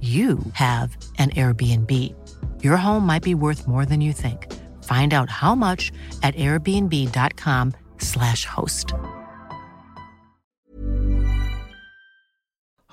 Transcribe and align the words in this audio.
you 0.00 0.38
have 0.52 0.96
an 1.18 1.30
Airbnb. 1.30 2.14
Your 2.62 2.76
home 2.76 3.04
might 3.04 3.24
be 3.24 3.34
worth 3.34 3.66
more 3.66 3.84
than 3.84 4.00
you 4.00 4.12
think. 4.12 4.46
Find 4.84 5.12
out 5.12 5.28
how 5.28 5.56
much 5.56 5.90
at 6.22 6.36
airbnb.com/slash 6.36 8.44
host. 8.44 8.94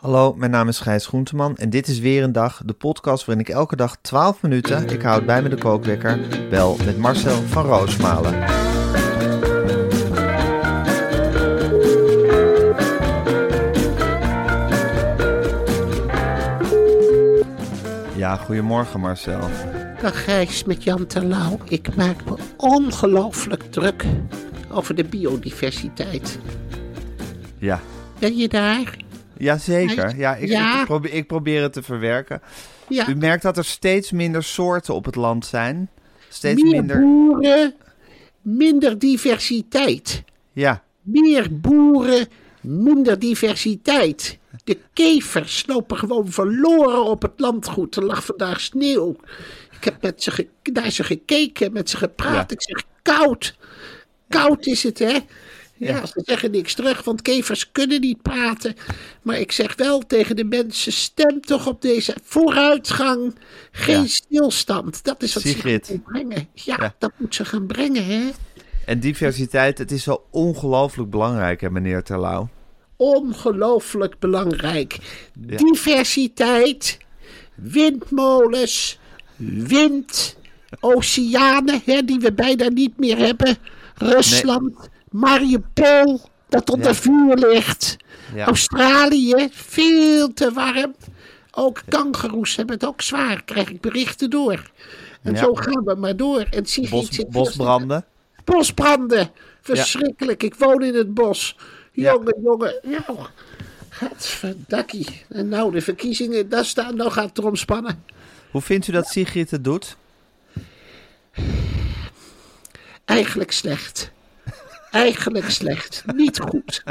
Hallo, 0.05 0.33
mijn 0.33 0.51
naam 0.51 0.67
is 0.67 0.79
Gijs 0.79 1.05
Groenteman 1.05 1.57
en 1.57 1.69
dit 1.69 1.87
is 1.87 1.99
weer 1.99 2.23
een 2.23 2.31
dag, 2.31 2.61
de 2.65 2.73
podcast 2.73 3.25
waarin 3.25 3.45
ik 3.45 3.53
elke 3.53 3.75
dag 3.75 3.97
12 4.01 4.41
minuten, 4.41 4.89
ik 4.89 5.01
houd 5.01 5.25
bij 5.25 5.41
me 5.41 5.49
de 5.49 5.57
kookwekker, 5.57 6.19
bel 6.49 6.77
met 6.85 6.97
Marcel 6.97 7.41
van 7.41 7.65
Roosmalen. 7.65 8.43
Ja, 18.25 18.35
goedemorgen 18.35 18.99
Marcel. 18.99 19.39
Dag 20.01 20.23
Gijs 20.23 20.63
met 20.63 20.83
Jan 20.83 21.05
Terlouw. 21.05 21.57
Ik 21.67 21.95
maak 21.95 22.25
me 22.25 22.35
ongelooflijk 22.57 23.63
druk 23.63 24.05
over 24.71 24.95
de 24.95 25.03
biodiversiteit. 25.03 26.39
Ja, 27.57 27.81
Ben 28.19 28.37
je 28.37 28.47
daar? 28.47 28.97
Jazeker. 29.37 30.17
Ja, 30.17 30.35
ik, 30.35 30.47
Ja. 30.47 30.79
Ik, 30.79 30.85
probeer, 30.85 31.13
ik 31.13 31.27
probeer 31.27 31.61
het 31.61 31.73
te 31.73 31.83
verwerken. 31.83 32.41
Ja, 32.87 33.07
U 33.09 33.15
merkt 33.15 33.43
dat 33.43 33.57
er 33.57 33.65
steeds 33.65 34.11
minder 34.11 34.43
soorten 34.43 34.93
op 34.93 35.05
het 35.05 35.15
land 35.15 35.45
zijn. 35.45 35.89
Steeds 36.29 36.61
meer 36.61 36.71
minder. 36.71 36.99
boeren, 36.99 37.73
minder 38.41 38.99
diversiteit. 38.99 40.23
Ja, 40.53 40.83
Meer 41.01 41.47
boeren, 41.59 42.27
minder 42.61 43.19
diversiteit. 43.19 44.37
De 44.65 44.77
kevers 44.93 45.63
lopen 45.67 45.97
gewoon 45.97 46.31
verloren 46.31 47.03
op 47.05 47.21
het 47.21 47.31
landgoed. 47.37 47.95
Er 47.95 48.03
lag 48.05 48.25
vandaag 48.25 48.61
sneeuw. 48.61 49.15
Ik 49.77 49.83
heb 49.83 50.01
met 50.01 50.23
ze 50.23 50.47
naar 50.73 50.91
ze 50.91 51.03
gekeken, 51.03 51.73
met 51.73 51.89
ze 51.89 51.97
gepraat. 51.97 52.49
Ja. 52.49 52.55
Ik 52.57 52.61
zeg, 52.61 52.83
koud. 53.01 53.55
Koud 54.29 54.65
is 54.65 54.83
het, 54.83 54.99
hè? 54.99 55.11
Ja, 55.77 55.95
Ja. 55.95 56.05
ze 56.05 56.21
zeggen 56.25 56.51
niks 56.51 56.73
terug, 56.73 57.03
want 57.03 57.21
kevers 57.21 57.71
kunnen 57.71 58.01
niet 58.01 58.21
praten. 58.21 58.75
Maar 59.21 59.39
ik 59.39 59.51
zeg 59.51 59.75
wel 59.75 59.99
tegen 60.07 60.35
de 60.35 60.43
mensen, 60.43 60.91
stem 60.91 61.41
toch 61.41 61.67
op 61.67 61.81
deze 61.81 62.15
vooruitgang. 62.23 63.35
Geen 63.71 64.01
Ja. 64.01 64.07
stilstand. 64.07 65.03
Dat 65.03 65.23
is 65.23 65.33
wat 65.33 65.43
Sigrid. 65.43 65.85
ze 65.85 65.91
gaan 65.91 66.03
brengen. 66.03 66.47
Ja, 66.53 66.75
Ja. 66.79 66.95
dat 66.99 67.11
moet 67.17 67.35
ze 67.35 67.45
gaan 67.45 67.65
brengen, 67.65 68.05
hè? 68.05 68.29
en 68.85 68.99
diversiteit, 68.99 69.77
het 69.77 69.91
is 69.91 70.03
zo 70.03 70.23
ongelooflijk 70.31 71.09
belangrijk, 71.09 71.61
hè, 71.61 71.69
meneer 71.71 72.03
Terlouw. 72.03 72.49
Ongelooflijk 72.97 74.19
belangrijk. 74.19 74.97
Ja. 75.47 75.57
Diversiteit, 75.57 76.97
windmolens, 77.55 78.99
wind, 79.67 80.37
oceanen, 80.79 81.81
hè, 81.85 82.03
die 82.03 82.19
we 82.19 82.33
bijna 82.33 82.69
niet 82.69 82.97
meer 82.99 83.17
hebben. 83.17 83.57
Rusland, 83.95 84.89
Mariupol, 85.09 86.21
dat 86.49 86.69
onder 86.69 86.87
Ja. 86.87 86.95
vuur 86.95 87.35
ligt. 87.35 87.97
Ja. 88.35 88.45
Australië, 88.45 89.47
veel 89.51 90.33
te 90.33 90.51
warm. 90.51 90.95
Ook 91.51 91.81
kangoeroes 91.89 92.55
hebben 92.55 92.75
het 92.75 92.85
ook 92.85 93.01
zwaar, 93.01 93.43
krijg 93.43 93.69
ik 93.69 93.81
berichten 93.81 94.29
door. 94.29 94.71
En 95.21 95.37
zo 95.37 95.53
gaan 95.53 95.83
we 95.83 95.95
maar 95.95 96.15
door. 96.15 96.41
En 96.41 96.65
Bos, 96.89 97.09
bosbranden. 97.29 98.05
Bosbranden. 98.43 99.31
Verschrikkelijk. 99.61 100.43
Ik 100.43 100.55
woon 100.55 100.83
in 100.83 100.95
het 100.95 101.13
bos. 101.13 101.57
Jongen, 101.95 102.41
jongen. 102.41 102.79
Nou, 102.83 103.19
gadverdakkie. 103.89 105.23
En 105.29 105.49
nou, 105.49 105.71
de 105.71 105.81
verkiezingen, 105.81 106.49
daar 106.49 106.65
staan, 106.65 106.95
nou 106.95 107.11
gaat 107.11 107.29
het 107.29 107.37
erom 107.37 107.55
spannen. 107.55 108.03
Hoe 108.51 108.61
vindt 108.61 108.87
u 108.87 108.91
dat 108.91 109.07
Sigrid 109.07 109.51
het 109.51 109.63
doet? 109.63 109.97
Eigenlijk 113.05 113.51
slecht. 113.51 114.11
Eigenlijk 114.91 115.49
slecht. 115.49 116.03
Niet 116.13 116.39
goed. 116.39 116.83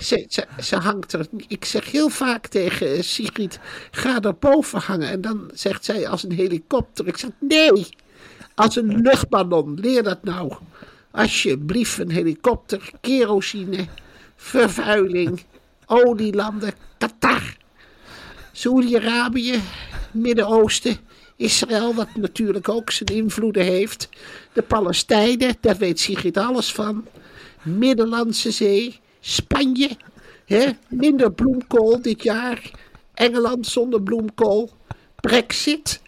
Ze, 0.00 0.26
ze, 0.28 0.46
ze 0.60 0.76
hangt 0.76 1.12
er. 1.12 1.26
Ik 1.48 1.64
zeg 1.64 1.90
heel 1.90 2.08
vaak 2.08 2.46
tegen 2.46 2.94
eh, 2.94 3.02
Sigrid: 3.02 3.58
ga 3.90 4.20
er 4.22 4.34
boven 4.34 4.80
hangen. 4.80 5.08
En 5.08 5.20
dan 5.20 5.50
zegt 5.54 5.84
zij 5.84 6.08
als 6.08 6.22
een 6.22 6.32
helikopter. 6.32 7.06
Ik 7.06 7.16
zeg: 7.16 7.30
nee, 7.38 7.86
als 8.54 8.76
een 8.76 9.00
luchtballon. 9.00 9.80
Leer 9.80 10.02
dat 10.02 10.24
nou. 10.24 10.52
Alsjeblieft, 11.10 11.98
een 11.98 12.10
helikopter, 12.10 12.90
kerosine, 13.00 13.86
vervuiling, 14.36 15.42
olielanden, 15.86 16.74
Qatar, 16.98 17.56
Saoedi-Arabië, 18.52 19.60
Midden-Oosten, 20.12 20.96
Israël, 21.36 21.94
wat 21.94 22.14
natuurlijk 22.14 22.68
ook 22.68 22.90
zijn 22.90 23.08
invloeden 23.08 23.64
heeft. 23.64 24.08
De 24.52 24.62
Palestijnen, 24.62 25.56
daar 25.60 25.76
weet 25.76 26.00
Sigrid 26.00 26.36
alles 26.36 26.72
van. 26.72 27.06
Middellandse 27.62 28.50
Zee, 28.50 29.00
Spanje, 29.20 29.90
hè? 30.46 30.70
minder 30.88 31.32
bloemkool 31.32 32.02
dit 32.02 32.22
jaar. 32.22 32.70
Engeland 33.14 33.66
zonder 33.66 34.02
bloemkool. 34.02 34.70
Brexit, 35.20 36.00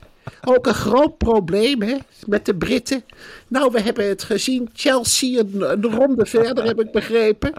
ook 0.45 0.67
een 0.67 0.75
groot 0.75 1.19
probleem 1.19 1.83
hè, 1.83 1.97
met 2.27 2.47
de 2.47 2.55
Britten. 2.55 3.05
Nou, 3.49 3.73
we 3.73 3.81
hebben 3.81 4.09
het 4.09 4.23
gezien. 4.23 4.71
Chelsea 4.73 5.41
een, 5.41 5.71
een 5.71 5.83
ronde 5.95 6.27
verder, 6.27 6.65
heb 6.65 6.81
ik 6.81 6.93
begrepen. 6.93 7.53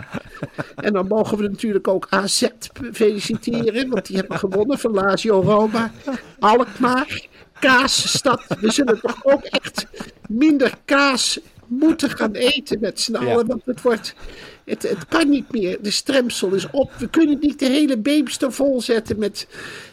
En 0.75 0.93
dan 0.93 1.07
mogen 1.07 1.37
we 1.37 1.47
natuurlijk 1.47 1.87
ook 1.87 2.07
AZ 2.09 2.47
feliciteren, 2.93 3.89
want 3.89 4.05
die 4.05 4.17
hebben 4.17 4.37
gewonnen 4.39 4.79
van 4.79 4.91
Lazio 4.91 5.41
Roma. 5.41 5.91
Alkmaar, 6.39 7.27
kaasstad. 7.59 8.43
We 8.59 8.71
zullen 8.71 8.99
toch 8.99 9.25
ook 9.25 9.43
echt 9.43 9.87
minder 10.27 10.73
kaas 10.85 11.39
moeten 11.67 12.09
gaan 12.09 12.33
eten 12.33 12.79
met 12.79 12.99
z'n 13.01 13.15
allen, 13.15 13.37
Ja. 13.37 13.45
want 13.45 13.65
het 13.65 13.81
wordt... 13.81 14.15
Het, 14.65 14.81
het 14.83 15.05
kan 15.07 15.29
niet 15.29 15.51
meer. 15.51 15.77
De 15.81 15.91
stremsel 15.91 16.53
is 16.53 16.69
op. 16.71 16.91
We 16.97 17.09
kunnen 17.09 17.37
niet 17.39 17.59
de 17.59 17.65
hele 17.65 17.97
Beemster 17.97 18.51
volzetten 18.53 19.19
met, 19.19 19.47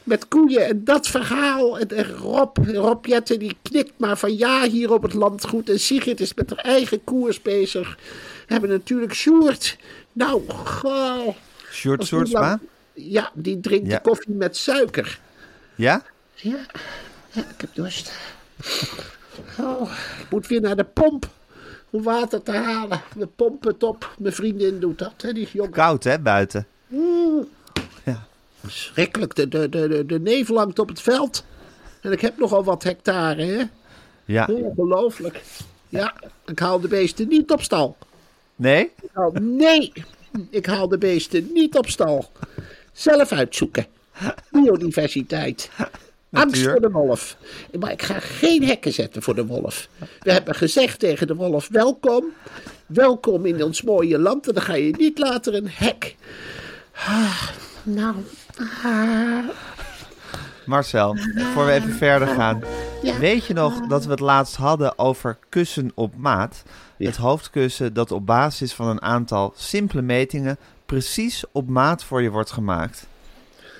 met 0.05 0.29
koeien. 0.29 0.67
En 0.67 0.85
dat 0.85 1.07
verhaal. 1.07 1.79
En, 1.79 1.89
en 1.89 2.11
Rob, 2.11 2.57
Rob 2.67 3.07
Jetten 3.07 3.39
die 3.39 3.57
knikt 3.63 3.93
maar 3.97 4.19
van 4.19 4.37
ja 4.37 4.69
hier 4.69 4.93
op 4.93 5.03
het 5.03 5.15
landgoed. 5.15 5.69
En 5.71 5.81
Sigrid 5.81 6.21
is 6.21 6.35
met 6.35 6.51
haar 6.51 6.65
eigen 6.65 7.05
koers 7.05 7.43
bezig. 7.43 7.99
We 8.47 8.53
hebben 8.53 8.71
natuurlijk 8.71 9.15
Sjoerd. 9.15 9.77
Nou, 10.13 10.43
goh. 10.49 11.29
Sjoerd 11.73 12.07
Soortsma? 12.07 12.61
Ja, 12.93 13.31
die 13.35 13.61
drinkt 13.61 13.89
Ja. 13.91 13.97
de 13.97 14.03
koffie 14.03 14.35
met 14.35 14.57
suiker. 14.57 15.21
Ja? 15.75 16.03
Ja, 16.35 16.57
ja 17.33 17.41
ik 17.41 17.61
heb 17.61 17.71
dorst. 17.75 18.13
Oh, 19.61 19.93
ik 20.21 20.31
moet 20.31 20.47
weer 20.47 20.61
naar 20.61 20.77
de 20.77 20.85
pomp 20.85 21.29
om 21.91 22.03
water 22.03 22.43
te 22.43 22.53
halen. 22.53 23.01
We 23.17 23.27
pompen 23.27 23.73
het 23.73 23.83
op. 23.83 24.15
Mijn 24.19 24.35
vriendin 24.35 24.81
doet 24.81 24.99
dat, 24.99 25.15
hè, 25.17 25.33
die 25.33 25.49
jongen. 25.53 25.71
Koud, 25.71 26.05
hè, 26.05 26.19
buiten? 26.19 26.67
Schrikkelijk, 28.67 29.35
de, 29.35 29.49
de, 29.49 29.69
de, 29.69 30.07
de, 30.07 30.21
nevel 30.21 30.57
hangt 30.57 30.79
op 30.79 30.89
het 30.89 31.01
veld. 31.01 31.45
En 32.01 32.13
ik 32.13 32.21
heb 32.21 32.39
nogal 32.39 32.65
wat 32.65 32.83
hectare, 32.83 33.45
hè. 33.45 33.63
Ja. 34.25 34.49
Ongelooflijk. 34.51 35.43
Ja, 35.89 36.15
ik 36.47 36.59
haal 36.59 36.81
de 36.81 36.89
beesten 36.89 37.29
niet 37.29 37.51
op 37.51 37.63
stal. 37.63 37.97
Nee? 38.57 38.91
Ik 39.03 39.11
haal- 39.13 39.33
nee, 39.41 39.93
ik 40.51 40.67
haal 40.67 40.89
de 40.89 40.99
beesten 40.99 41.51
niet 41.53 41.77
op 41.79 41.89
stal. 41.89 42.31
Zelf 42.93 43.33
uitzoeken. 43.33 43.87
Biodiversiteit. 44.51 45.71
Angst 46.33 46.63
voor 46.63 46.81
de 46.81 46.91
wolf. 46.91 47.37
Maar 47.79 47.91
ik 47.93 48.03
ga 48.03 48.21
geen 48.21 48.65
hekken 48.65 48.93
zetten 48.93 49.23
voor 49.23 49.35
de 49.35 49.47
wolf. 49.47 49.89
We 50.21 50.33
hebben 50.33 50.55
gezegd 50.55 50.99
tegen 50.99 51.27
de 51.27 51.35
wolf: 51.35 51.69
welkom. 51.69 52.25
Welkom 52.87 53.47
in 53.47 53.65
ons 53.65 53.83
mooie 53.83 54.19
land. 54.19 54.49
En 54.49 54.55
dan 54.55 54.63
ga 54.63 54.75
je 54.75 54.95
niet 54.97 55.19
later 55.19 55.55
een 55.55 55.69
hek. 55.69 56.17
Ah, 56.95 57.49
nou. 57.83 58.15
ah. 58.85 59.49
Marcel, 60.67 61.17
voor 61.55 61.67
we 61.67 61.73
even 61.73 61.93
verder 61.93 62.29
gaan. 62.29 62.63
Ja. 63.03 63.19
Weet 63.19 63.47
je 63.47 63.55
nog 63.55 63.87
dat 63.87 64.05
we 64.05 64.11
het 64.11 64.21
laatst 64.21 64.57
hadden 64.57 64.99
over 64.99 65.39
kussen 65.49 65.91
op 65.95 66.17
maat? 66.17 66.63
Het 66.97 67.17
hoofdkussen 67.17 67.93
dat 67.93 68.11
op 68.11 68.27
basis 68.27 68.73
van 68.73 68.87
een 68.87 69.03
aantal 69.03 69.53
simpele 69.57 70.03
metingen 70.03 70.59
precies 70.87 71.45
op 71.53 71.69
maat 71.69 72.05
voor 72.05 72.23
je 72.23 72.31
wordt 72.31 72.51
gemaakt. 72.51 73.07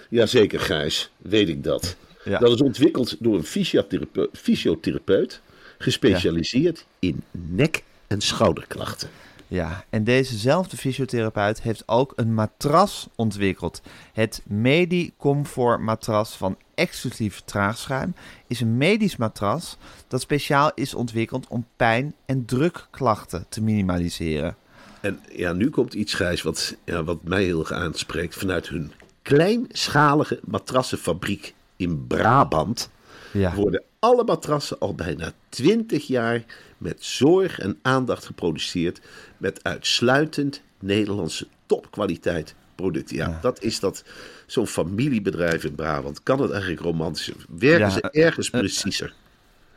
Jazeker, 0.09 0.61
Gijs, 0.61 1.11
weet 1.17 1.49
ik 1.49 1.65
dat. 1.65 1.97
Ja. 2.25 2.39
Dat 2.39 2.53
is 2.53 2.61
ontwikkeld 2.61 3.17
door 3.19 3.35
een 3.35 3.45
fysiotherapeut, 3.45 4.29
fysiotherapeut 4.33 5.41
gespecialiseerd 5.79 6.87
in 6.99 7.23
nek- 7.31 7.83
en 8.07 8.21
schouderklachten. 8.21 9.09
Ja, 9.49 9.85
en 9.89 10.05
dezezelfde 10.05 10.77
fysiotherapeut 10.77 11.63
heeft 11.63 11.83
ook 11.87 12.13
een 12.17 12.35
matras 12.35 13.09
ontwikkeld. 13.15 13.83
Het 14.13 14.43
Medicomfort 14.47 15.81
matras 15.81 16.37
van 16.37 16.57
exclusief 16.75 17.41
traagschuim 17.45 18.15
is 18.47 18.61
een 18.61 18.77
medisch 18.77 19.17
matras 19.17 19.77
dat 20.09 20.21
speciaal 20.21 20.71
is 20.75 20.95
ontwikkeld 20.95 21.47
om 21.49 21.67
pijn- 21.77 22.15
en 22.27 22.45
drukklachten 22.45 23.47
te 23.49 23.63
minimaliseren. 23.63 24.57
En 25.01 25.21
ja, 25.33 25.53
nu 25.53 25.71
komt 25.71 25.95
iets, 25.95 26.15
Gijs, 26.15 26.43
wat, 26.43 26.77
ja, 26.85 27.05
wat 27.05 27.23
mij 27.23 27.45
heel 27.45 27.61
erg 27.61 27.73
aanspreekt. 27.73 28.35
Vanuit 28.35 28.69
hun 28.69 28.93
kleinschalige 29.23 30.41
matrassenfabriek 30.45 31.55
in 31.81 32.07
Brabant 32.07 32.91
Ja. 33.33 33.55
worden 33.55 33.83
alle 33.99 34.25
matrassen 34.25 34.79
al 34.79 34.95
bijna 34.95 35.33
20 35.49 36.07
jaar 36.07 36.45
met 36.79 37.05
zorg 37.05 37.59
en 37.59 37.79
aandacht 37.83 38.25
geproduceerd. 38.25 39.01
Met 39.37 39.65
uitsluitend 39.65 40.63
Nederlandse 40.79 41.47
topkwaliteit 41.67 42.55
producten. 42.75 43.17
Ja, 43.17 43.39
dat 43.43 43.63
is 43.63 43.81
dat. 43.81 44.05
Zo'n 44.47 44.67
familiebedrijf 44.67 45.65
in 45.65 45.75
Brabant. 45.75 46.23
Kan 46.23 46.41
het 46.43 46.51
eigenlijk 46.51 46.81
romantischer? 46.83 47.37
Werken 47.59 47.79
Ja, 47.79 47.91
ze 47.91 48.01
eh, 48.01 48.25
ergens 48.25 48.51
preciezer? 48.51 49.15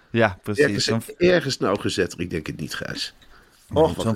Ja, 0.09 0.27
Werken 0.27 0.41
precies. 0.65 0.83
ze 0.83 0.89
Zo'n 0.91 1.15
ergens 1.29 1.57
nauwgezetter? 1.57 2.19
Ik 2.19 2.29
denk 2.29 2.47
het 2.47 2.59
niet, 2.59 2.73
Gijs. 2.75 3.13
Och, 3.73 4.01
zo'n. 4.01 4.13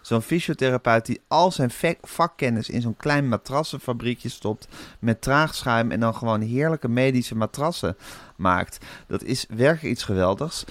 Zo'n 0.00 0.22
fysiotherapeut 0.22 1.06
die 1.06 1.20
al 1.28 1.52
zijn 1.52 1.70
vak- 1.70 2.06
vakkennis 2.06 2.68
in 2.68 2.80
zo'n 2.80 2.96
klein 2.96 3.28
matrassenfabriekje 3.28 4.28
stopt 4.28 4.68
met 4.98 5.22
traagschuim 5.22 5.90
en 5.90 6.00
dan 6.00 6.14
gewoon 6.14 6.40
heerlijke 6.40 6.88
medische 6.88 7.36
matrassen 7.36 7.96
maakt. 8.36 8.78
Dat 9.06 9.22
is 9.22 9.46
werkelijk 9.48 9.94
iets 9.94 10.02
geweldigs. 10.02 10.64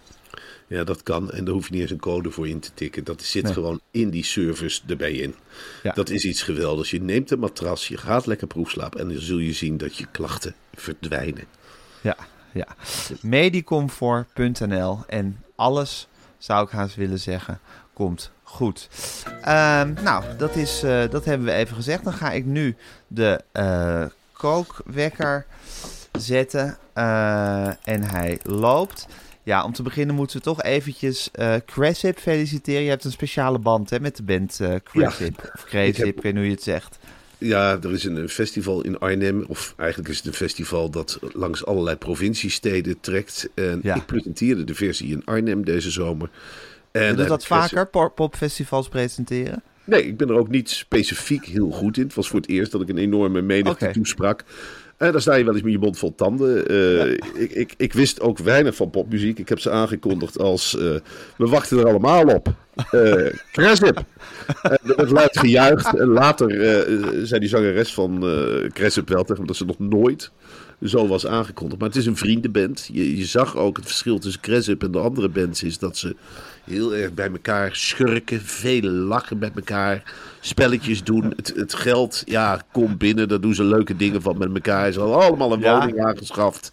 Ja, 0.72 0.84
dat 0.84 1.04
kan. 1.04 1.32
En 1.32 1.46
daar 1.46 1.54
hoef 1.54 1.66
je 1.68 1.72
niet 1.72 1.82
eens 1.82 1.92
een 1.92 2.00
code 2.00 2.32
voor 2.32 2.48
in 2.48 2.60
te 2.60 2.74
tikken. 2.74 3.04
Dat 3.04 3.24
zit 3.24 3.44
Nee. 3.44 3.54
gewoon 3.54 3.80
in 3.92 4.10
die 4.10 4.24
service 4.26 4.82
erbij 4.88 5.12
in. 5.12 5.36
Ja. 5.84 5.92
Dat 5.92 6.10
is 6.10 6.26
iets 6.26 6.42
geweldigs. 6.42 6.92
Je 6.92 7.02
neemt 7.02 7.32
een 7.32 7.40
matras, 7.40 7.88
je 7.88 7.98
gaat 7.98 8.26
lekker 8.26 8.48
proefslapen. 8.48 9.00
En 9.00 9.08
dan 9.08 9.22
zul 9.22 9.38
je 9.38 9.54
zien 9.54 9.78
dat 9.78 9.96
je 9.98 10.06
klachten 10.12 10.56
verdwijnen. 10.74 11.44
Ja, 12.02 12.16
ja. 12.52 12.68
Medicomfort.nl 13.22 15.00
en 15.08 15.44
alles, 15.56 16.08
zou 16.38 16.66
ik 16.66 16.72
haast 16.72 16.96
willen 16.96 17.20
zeggen, 17.20 17.60
komt 17.94 18.32
goed. 18.44 18.90
Ehm, 19.42 19.94
nou, 20.04 20.24
dat, 20.38 20.56
is, 20.56 20.84
eh, 20.84 21.10
dat 21.10 21.26
hebben 21.26 21.48
we 21.48 21.54
even 21.54 21.76
gezegd. 21.76 22.04
Dan 22.04 22.14
ga 22.14 22.32
ik 22.32 22.46
nu 22.46 22.76
de 23.08 23.42
eh, 23.52 24.06
kookwekker 24.32 25.46
zetten 26.20 26.78
eh, 26.94 27.68
en 27.68 28.04
hij 28.04 28.40
loopt. 28.44 29.08
Ja, 29.44 29.64
om 29.64 29.74
te 29.74 29.84
beginnen 29.84 30.16
moeten 30.16 30.38
we 30.38 30.44
toch 30.44 30.62
eventjes 30.64 31.30
Cressip 31.66 32.18
feliciteren. 32.20 32.82
Je 32.82 32.90
hebt 32.90 33.04
een 33.04 33.12
speciale 33.12 33.60
band 33.60 33.90
hè, 33.90 34.00
met 34.00 34.16
de 34.18 34.24
band 34.24 34.60
eh 34.60 34.76
Cressip. 34.84 35.52
Of 35.56 35.64
Cressip, 35.66 35.96
heb- 36.06 36.16
ik 36.18 36.22
weet 36.22 36.24
niet 36.24 36.34
hoe 36.36 36.44
je 36.46 36.52
het 36.52 36.64
zegt. 36.64 37.00
Ja, 37.38 37.80
er 37.84 37.92
is 37.92 38.04
een 38.04 38.30
festival 38.30 38.82
in 38.84 39.00
Arnhem. 39.00 39.44
Of 39.48 39.74
eigenlijk 39.78 40.10
is 40.10 40.18
het 40.18 40.26
een 40.26 40.34
festival 40.34 40.90
dat 40.90 41.20
langs 41.34 41.66
allerlei 41.66 41.96
provinciesteden 41.96 43.00
trekt. 43.00 43.50
En 43.54 43.80
Ja. 43.84 43.96
ik 43.96 44.06
presenteerde 44.06 44.64
de 44.64 44.76
versie 44.76 45.10
in 45.12 45.26
Arnhem 45.26 45.66
deze 45.66 45.92
zomer. 45.92 46.30
En 46.92 47.06
Je 47.08 47.14
doet 47.14 47.28
dat 47.28 47.46
vaker, 47.46 47.88
pop- 47.88 48.16
popfestivals 48.16 48.90
presenteren? 48.90 49.64
Nee, 49.84 50.06
ik 50.08 50.18
ben 50.18 50.30
er 50.30 50.38
ook 50.38 50.50
niet 50.50 50.70
specifiek 50.70 51.46
heel 51.46 51.72
goed 51.72 51.98
in. 51.98 52.04
Het 52.04 52.14
was 52.14 52.28
voor 52.28 52.40
het 52.40 52.50
eerst 52.50 52.72
dat 52.72 52.82
ik 52.82 52.90
een 52.90 52.98
enorme 52.98 53.42
menigte 53.42 53.92
toesprak. 53.92 54.44
En 55.02 55.12
daar 55.12 55.22
sta 55.22 55.36
je 55.36 55.44
wel 55.44 55.54
eens 55.54 55.64
met 55.64 55.72
je 55.72 55.80
mond 55.80 55.98
vol 55.98 56.16
tanden. 56.16 56.68
Eh, 56.68 57.12
ik, 57.34 57.52
ik, 57.52 57.74
ik 57.78 57.94
wist 57.94 58.22
ook 58.22 58.38
weinig 58.38 58.76
van 58.76 58.90
popmuziek. 58.90 59.40
Ik 59.40 59.50
heb 59.50 59.60
ze 59.60 59.70
aangekondigd 59.72 60.40
als... 60.40 60.78
eh, 60.78 60.84
we 61.38 61.48
wachten 61.48 61.80
er 61.80 61.88
allemaal 61.88 62.26
op. 62.26 62.54
Eh 62.92 63.26
Cresip. 63.52 64.04
En 64.62 64.80
er 64.84 64.96
werd 64.96 65.10
luid 65.12 65.40
gejuicht. 65.40 65.98
En 65.98 66.08
later 66.08 66.62
eh, 66.62 66.98
zei 67.24 67.40
die 67.40 67.50
zangeres 67.50 67.94
van 67.94 68.28
eh 68.28 68.70
Cresip 68.70 69.10
wel 69.10 69.24
tegen 69.24 69.42
me 69.42 69.48
dat 69.48 69.56
ze 69.56 69.66
nog 69.66 69.80
nooit 69.80 70.32
zo 70.84 71.08
was 71.08 71.26
aangekondigd. 71.28 71.80
Maar 71.80 71.90
het 71.90 71.98
is 71.98 72.06
een 72.06 72.18
vriendenband. 72.18 72.90
Je, 72.94 73.18
je 73.18 73.26
zag 73.26 73.56
ook 73.56 73.78
het 73.78 73.86
verschil 73.86 74.20
tussen 74.20 74.42
Cresip 74.42 74.84
en 74.84 74.92
de 74.92 75.00
andere 75.00 75.30
bands 75.30 75.64
is 75.64 75.78
dat 75.78 75.98
ze 75.98 76.16
heel 76.64 76.96
erg 76.96 77.14
bij 77.14 77.30
elkaar 77.32 77.76
schurken. 77.76 78.42
Veel 78.42 78.82
lachen 78.90 79.38
met 79.38 79.56
elkaar. 79.56 80.04
Spelletjes 80.40 81.04
doen. 81.04 81.34
Het, 81.36 81.54
het 81.56 81.74
geld, 81.74 82.22
ja, 82.26 82.62
komt 82.72 82.98
binnen. 82.98 83.28
Daar 83.28 83.42
doen 83.42 83.56
ze 83.56 83.64
leuke 83.64 83.96
dingen 83.96 84.22
van 84.22 84.38
met 84.38 84.54
elkaar. 84.54 84.92
Ze 84.92 85.00
hadden 85.00 85.18
allemaal 85.18 85.54
een 85.54 85.60
Ja. 85.60 85.78
woning 85.80 86.04
aangeschaft. 86.06 86.72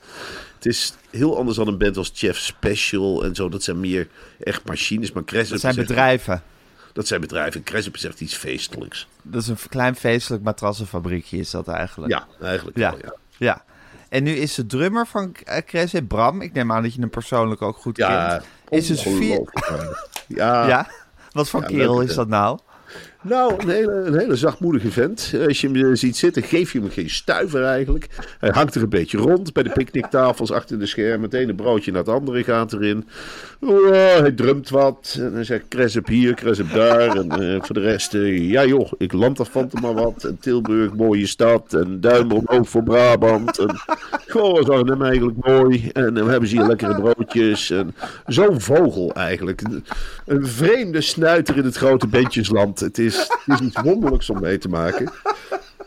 Het 0.55 0.67
is 0.67 0.93
heel 1.11 1.37
anders 1.37 1.57
dan 1.57 1.69
een 1.69 1.79
band 1.79 1.97
als 1.97 2.11
Chef 2.15 2.39
Special 2.39 3.25
en 3.25 3.35
zo. 3.35 3.49
Dat 3.49 3.63
zijn 3.63 3.81
meer 3.81 4.09
echt 4.45 4.65
machines. 4.67 5.13
Maar 5.13 5.25
Cresip 5.25 5.51
Dat 5.51 5.61
zijn 5.61 5.75
bedrijven. 5.75 6.43
Dat 6.93 7.07
zijn 7.07 7.21
bedrijven. 7.21 7.63
Cresip 7.63 7.95
is 7.95 8.05
echt 8.05 8.21
iets 8.21 8.35
feestelijks. 8.35 9.07
Dat 9.23 9.43
is 9.43 9.49
een 9.49 9.57
klein 9.69 9.97
feestelijk 9.97 10.43
matrassenfabriekje 10.43 11.37
is 11.39 11.51
dat 11.51 11.69
eigenlijk. 11.69 12.13
Ja, 12.13 12.27
eigenlijk 12.43 12.77
Ja. 12.79 12.91
wel, 12.91 13.01
ja. 13.03 13.15
ja. 13.37 13.65
En 14.09 14.23
nu 14.23 14.31
is 14.31 14.55
de 14.55 14.67
drummer 14.67 15.07
van 15.07 15.35
eh, 15.45 15.63
Cressip, 15.63 16.09
Bram. 16.09 16.41
Ik 16.41 16.53
neem 16.53 16.73
aan 16.73 16.83
dat 16.83 16.95
je 16.95 17.01
hem 17.01 17.11
persoonlijk 17.11 17.63
ook 17.63 17.77
goed 17.77 17.97
Ja, 17.97 18.29
kent. 18.29 18.45
Is 18.69 18.87
dus 18.87 19.03
vier... 19.03 19.41
Ja, 20.27 20.67
Ja? 20.67 20.91
Wat 21.33 21.49
voor 21.49 21.65
kerel 21.65 22.01
is 22.01 22.15
dat 22.15 22.29
nou? 22.29 22.59
Nou, 23.29 23.55
een 23.59 23.69
hele, 23.69 24.19
hele 24.19 24.37
zachtmoedige 24.37 24.91
vent. 24.91 25.35
Als 25.47 25.61
je 25.61 25.69
hem 25.69 25.77
eh, 25.77 25.91
ziet 25.93 26.17
zitten, 26.17 26.43
geef 26.43 26.73
je 26.73 26.81
hem 26.81 26.91
geen 26.91 27.11
stuiver 27.11 27.65
eigenlijk. 27.65 28.09
Hij 28.39 28.51
hangt 28.53 28.75
er 28.75 28.83
een 28.83 28.89
beetje 28.89 29.19
rond 29.19 29.53
bij 29.53 29.63
de 29.63 29.71
picknicktafels 29.71 30.53
achter 30.53 30.79
de 30.79 30.87
schermen. 30.87 31.23
Het 31.23 31.35
ene 31.35 31.55
broodje 31.55 31.93
naar 31.93 32.01
het 32.01 32.11
andere 32.11 32.45
gaat 32.45 32.73
erin. 32.73 33.09
Oh, 33.61 33.91
hij 33.91 34.33
drumt 34.33 34.69
wat. 34.69 35.17
En 35.21 35.35
hij 35.35 35.45
zegt 35.45 35.69
Cresip 35.69 36.07
hier, 36.07 36.35
Cresip 36.35 36.73
daar. 36.73 37.17
En 37.17 37.31
eh, 37.31 37.63
voor 37.63 37.75
de 37.75 37.81
rest, 37.81 38.15
eh, 38.15 38.51
ja 38.51 38.65
joh, 38.65 38.93
ik 38.99 39.13
land 39.13 39.39
er 39.39 39.47
van 39.47 39.71
maar 39.83 39.95
wat. 39.95 40.25
En 40.25 40.39
Tilburg, 40.41 40.95
mooie 40.95 41.27
stad. 41.27 41.75
En 41.75 42.01
duim 42.01 42.33
omhoog 42.33 42.69
voor 42.69 42.83
Brabant. 42.83 43.59
En 43.59 43.81
goh, 44.29 44.69
Arnhem 44.69 45.03
eigenlijk 45.03 45.47
mooi. 45.47 45.91
En 45.93 46.15
we 46.15 46.31
hebben 46.31 46.49
ze 46.49 46.57
hier 46.57 46.67
lekkere 46.67 46.95
broodjes. 47.01 47.71
En 47.71 47.95
zo'n 48.27 48.61
vogel 48.61 49.15
eigenlijk. 49.15 49.63
Een, 50.27 50.47
vreemde 50.47 51.01
snuiter 51.01 51.57
in 51.57 51.65
het 51.65 51.77
grote 51.77 52.07
bandjesland. 52.07 52.81
Het 52.81 52.99
is, 52.99 53.18
het 53.19 53.61
is 53.61 53.67
iets 53.67 53.81
wonderlijks 53.81 54.31
om 54.31 54.41
mee 54.41 54.59
te 54.59 54.69
maken. 54.69 55.13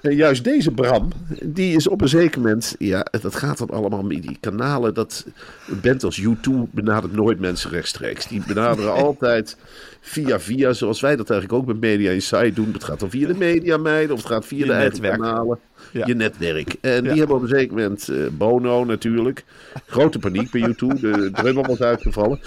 En 0.01 0.15
juist 0.15 0.43
deze 0.43 0.71
Bram, 0.71 1.11
die 1.43 1.75
is 1.75 1.87
op 1.87 2.01
een 2.01 2.07
zeker 2.09 2.41
moment... 2.41 2.75
Ja, 2.79 3.05
dat 3.21 3.35
gaat 3.35 3.57
dan 3.57 3.69
allemaal 3.69 4.03
met 4.03 4.21
die 4.21 4.37
kanalen. 4.39 4.93
Dat 4.93 5.25
een 5.67 5.79
band 5.81 6.03
als 6.03 6.21
U2 6.21 6.51
benadert 6.71 7.13
nooit 7.13 7.39
mensen 7.39 7.69
rechtstreeks. 7.69 8.27
Die 8.27 8.43
benaderen 8.47 8.93
altijd 8.93 9.57
via 10.01 10.39
via, 10.39 10.73
zoals 10.73 11.01
wij 11.01 11.15
dat 11.15 11.29
eigenlijk 11.29 11.61
ook 11.61 11.67
met 11.67 11.79
Media 11.79 12.11
Insight 12.11 12.55
doen. 12.55 12.73
Het 12.73 12.83
gaat 12.83 12.99
dan 12.99 13.09
via 13.09 13.27
de 13.27 13.33
media 13.33 13.77
meiden 13.77 14.15
of 14.15 14.21
het 14.23 14.31
gaat 14.31 14.45
via 14.45 14.57
Je 14.59 14.65
de 14.65 14.71
eigen 14.71 14.91
netwerk. 15.01 15.21
kanalen. 15.21 15.59
Ja. 15.91 16.05
Je 16.05 16.13
netwerk. 16.15 16.75
En 16.81 17.03
die 17.03 17.17
hebben 17.17 17.35
op 17.35 17.41
een 17.41 17.47
zeker 17.47 17.73
moment 17.75 18.09
eh, 18.09 18.17
Bono 18.31 18.85
natuurlijk. 18.85 19.43
Grote 19.87 20.19
paniek 20.19 20.51
bij 20.51 20.61
U2. 20.69 20.99
De 20.99 21.29
drummer 21.33 21.67
was 21.67 21.81
uitgevallen. 21.81 22.39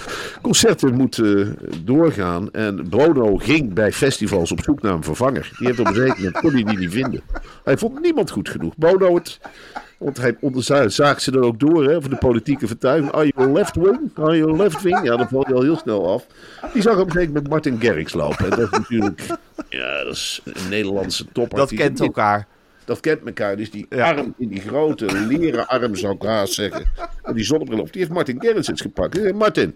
Concerten 0.42 0.94
moeten 0.94 1.56
doorgaan. 1.84 2.52
En 2.52 2.88
Bono 2.88 3.36
ging 3.36 3.72
bij 3.72 3.92
festivals 3.92 4.52
op 4.52 4.62
zoek 4.62 4.82
naar 4.82 4.92
een 4.92 5.02
vervanger. 5.02 5.50
Die 5.58 5.66
heeft 5.66 5.78
op 5.80 5.86
een 5.86 5.94
zeker 5.94 6.16
moment 6.16 6.38
kon 6.38 6.52
hij 6.52 6.62
die 6.62 6.78
niet 6.78 6.90
vinden. 6.92 7.20
Hij 7.64 7.76
vond 7.76 8.00
niemand 8.00 8.30
goed 8.30 8.48
genoeg. 8.48 8.76
Bono 8.76 9.14
het. 9.14 9.40
Want 9.98 10.16
hij 10.16 10.36
ze 11.22 11.30
dan 11.30 11.42
ook 11.42 11.60
door, 11.60 11.84
hè, 11.84 12.00
voor 12.00 12.10
de 12.10 12.16
politieke 12.16 12.66
vertuiging. 12.66 13.12
Are 13.12 13.32
you 13.36 13.52
left 13.52 13.76
wing? 13.76 14.10
Are 14.14 14.36
you 14.36 14.56
left 14.56 14.82
wing? 14.82 15.02
Ja, 15.02 15.16
dan 15.16 15.28
val 15.28 15.44
je 15.48 15.54
al 15.54 15.62
heel 15.62 15.76
snel 15.76 16.12
af. 16.12 16.26
Die 16.72 16.82
zag 16.82 16.98
een 17.06 17.10
gegeven 17.12 17.32
moment 17.32 17.48
Martin 17.52 17.80
Garrix 17.80 18.12
lopen. 18.12 18.44
En 18.44 18.50
dat 18.50 18.72
is 18.72 18.78
natuurlijk 18.78 19.26
Ja, 19.68 20.04
dat 20.04 20.12
is 20.12 20.40
een 20.44 20.68
Nederlandse 20.68 21.24
topper. 21.32 21.58
Dat 21.58 21.74
kent 21.74 22.00
elkaar. 22.00 22.46
Dat 22.84 23.00
kent 23.00 23.24
elkaar. 23.26 23.56
Dus 23.56 23.70
die 23.70 23.86
Ja. 23.88 24.10
arm 24.12 24.34
in 24.38 24.48
die 24.48 24.60
grote 24.60 25.26
leren 25.26 25.66
arm, 25.68 25.94
zou 25.94 26.14
ik 26.14 26.22
haast 26.22 26.52
zeggen. 26.52 26.84
En 27.22 27.34
die 27.34 27.44
zonnebril 27.44 27.80
op. 27.80 27.92
Die 27.92 28.00
heeft 28.00 28.12
Martin 28.14 28.40
Gerrits 28.40 28.68
eens 28.68 28.80
gepakt. 28.80 29.16
Zei, 29.16 29.32
Martin, 29.32 29.74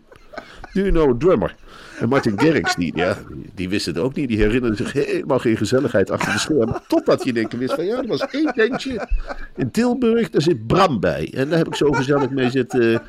do 0.73 0.81
you 0.81 0.91
know 0.91 1.11
a 1.11 1.15
drummer? 1.19 1.55
En 2.01 2.09
Martin 2.09 2.39
Gerrits, 2.39 2.75
die, 2.75 2.97
ja, 2.97 3.17
die 3.55 3.69
wist 3.69 3.87
het 3.87 3.99
ook 3.99 4.15
niet. 4.15 4.29
Die 4.29 4.39
herinnerde 4.39 4.77
zich 4.77 4.93
helemaal 4.93 5.39
geen 5.39 5.57
gezelligheid 5.57 6.11
achter 6.11 6.33
de 6.33 6.39
schermen. 6.39 6.83
Totdat 6.89 7.25
je 7.25 7.33
denkt, 7.33 7.57
wist 7.57 7.75
van 7.75 7.85
ja, 7.85 7.97
er 7.97 8.07
was 8.07 8.27
één 8.31 8.53
tentje 8.55 9.09
in 9.57 9.71
Tilburg. 9.71 10.31
Daar 10.31 10.43
zit 10.43 10.67
Bram 10.67 11.01
bij. 11.01 11.33
En 11.35 11.49
daar 11.49 11.59
heb 11.59 11.67
ik 11.67 11.75
zo 11.75 11.93
gezellig 11.93 12.31
mee 12.31 12.51
zitten. 12.51 13.03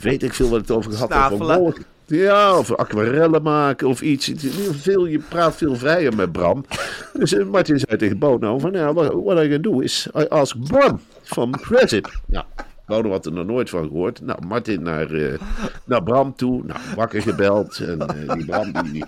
Weet 0.00 0.22
ik 0.22 0.34
veel 0.34 0.48
wat 0.48 0.60
het 0.60 0.70
over 0.70 0.92
gehad. 0.92 1.38
Wolken. 1.38 1.84
Ja, 2.06 2.58
of 2.58 2.74
aquarellen 2.74 3.42
maken 3.42 3.88
of 3.88 4.00
iets. 4.00 4.32
Veel, 4.70 5.06
je 5.06 5.18
praat 5.18 5.56
veel 5.56 5.76
vrijer 5.76 6.14
met 6.14 6.32
Bram. 6.32 6.64
Dus 7.12 7.34
eh, 7.34 7.46
Martin 7.46 7.78
zei 7.78 7.96
tegen 7.96 8.18
Bono 8.18 8.58
van, 8.58 8.72
ja, 8.72 8.92
what, 8.92 9.12
what 9.12 9.44
I 9.44 9.48
can 9.48 9.62
do 9.62 9.80
is, 9.80 10.08
I 10.18 10.24
ask 10.28 10.56
Bram 10.66 11.00
from 11.22 11.50
Presip. 11.50 12.20
Nou, 12.26 12.44
Bono 12.90 13.10
had 13.10 13.26
er 13.26 13.32
nog 13.32 13.46
nooit 13.46 13.70
van 13.70 13.86
gehoord. 13.88 14.20
Nou, 14.20 14.46
Martin 14.46 14.82
naar, 14.82 15.10
eh, 15.10 15.38
naar 15.84 16.02
Bram 16.02 16.34
toe. 16.34 16.62
Nou, 16.64 16.80
wakker 16.96 17.22
gebeld. 17.22 17.78
En 17.78 18.00
eh, 18.00 18.34
die 18.34 18.44
Bram, 18.44 18.72
die, 18.92 19.04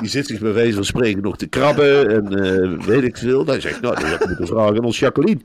die, 0.00 0.08
zit 0.08 0.26
zich 0.26 0.38
wijze 0.38 0.74
van 0.74 0.84
spreken 0.84 1.22
nog 1.22 1.36
te 1.36 1.46
krabben. 1.46 2.10
En 2.10 2.44
eh, 2.44 2.86
weet 2.86 3.02
ik 3.02 3.16
veel. 3.16 3.46
Hij 3.46 3.60
zegt, 3.60 3.80
nou, 3.80 3.94
dat 3.94 4.04
had 4.04 4.30
ik 4.30 4.46
vragen 4.46 4.76
aan 4.76 4.84
ons 4.84 4.98
Jacqueline. 4.98 5.40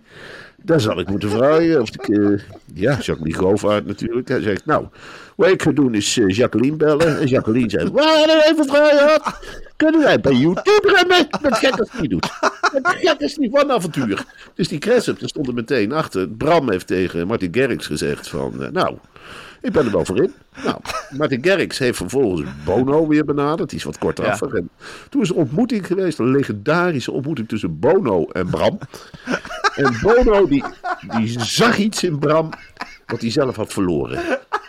Daar 0.64 0.80
zal 0.80 1.00
ik 1.00 1.10
moeten 1.10 1.30
vragen. 1.30 1.82
Of 1.82 1.90
ik, 1.90 2.08
eh, 2.08 2.40
ja, 2.74 2.98
Jacqueline 3.02 3.38
Govaert 3.38 3.86
natuurlijk. 3.86 4.28
Hij 4.28 4.42
zegt, 4.42 4.66
nou, 4.66 4.86
wat 5.36 5.50
ik 5.50 5.62
ga 5.62 5.72
doen 5.72 5.94
is 5.94 6.18
eh, 6.18 6.28
Jacqueline 6.28 6.76
bellen. 6.76 7.20
En 7.20 7.28
Jacqueline 7.28 7.70
zegt, 7.70 7.92
waar 7.92 8.44
even 8.50 8.66
vragen. 8.66 9.34
Kunnen 9.76 10.02
wij 10.02 10.20
bij 10.20 10.34
YouTube 10.34 10.94
remmen? 10.96 11.28
Dat 11.42 11.58
gek 11.58 11.80
als 11.80 11.90
niet 12.00 12.10
doet. 12.10 12.30
Dat 12.82 12.96
gek 13.00 13.20
is 13.20 13.38
niet 13.38 13.52
van 13.54 13.72
avontuur. 13.72 14.26
Dus 14.54 14.68
die 14.68 14.80
Crescent, 14.80 15.20
daar 15.20 15.30
stond 15.30 15.48
er 15.48 15.54
meteen 15.54 15.92
achter. 15.92 16.30
Bram 16.30 16.70
heeft 16.70 16.88
tegen 16.88 17.28
Martin 17.28 17.54
Gerrits 17.54 17.86
gezegd 17.86 18.28
van, 18.28 18.64
eh, 18.64 18.72
nou, 18.72 18.98
ik 19.62 19.72
ben 19.72 19.86
er 19.86 19.92
wel 19.92 20.06
voor 20.06 20.24
in. 20.24 20.34
Nou, 20.64 20.78
Martin 21.18 21.44
Gerrits 21.44 21.78
heeft 21.78 21.98
vervolgens 21.98 22.50
Bono 22.66 23.08
weer 23.08 23.26
benaderd. 23.26 23.70
Die 23.70 23.78
is 23.80 23.86
wat 23.86 23.98
kortaf. 23.98 24.42
En 24.42 24.70
toen 25.10 25.22
is 25.22 25.30
er 25.30 25.36
een 25.36 25.42
ontmoeting 25.42 25.88
geweest, 25.88 26.20
een 26.20 26.32
legendarische 26.32 27.12
ontmoeting 27.12 27.48
tussen 27.48 27.80
Bono 27.80 28.26
en 28.26 28.50
Bram. 28.50 28.80
En 29.76 29.98
Bono 30.02 30.48
die, 30.48 30.64
die 31.18 31.40
zag 31.40 31.78
iets 31.78 32.04
in 32.04 32.20
Bram 32.20 32.50
wat 33.06 33.22
hij 33.22 33.32
zelf 33.32 33.56
had 33.56 33.74
verloren. 33.74 34.20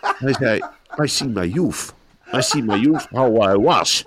Hij 0.00 0.34
zei, 0.38 0.60
I 1.02 1.08
see 1.08 1.28
my 1.28 1.46
youth. 1.46 1.92
I 2.34 2.42
see 2.42 2.62
my 2.62 2.76
youth 2.76 3.06
how 3.10 3.42
I 3.42 3.56
was. 3.58 4.04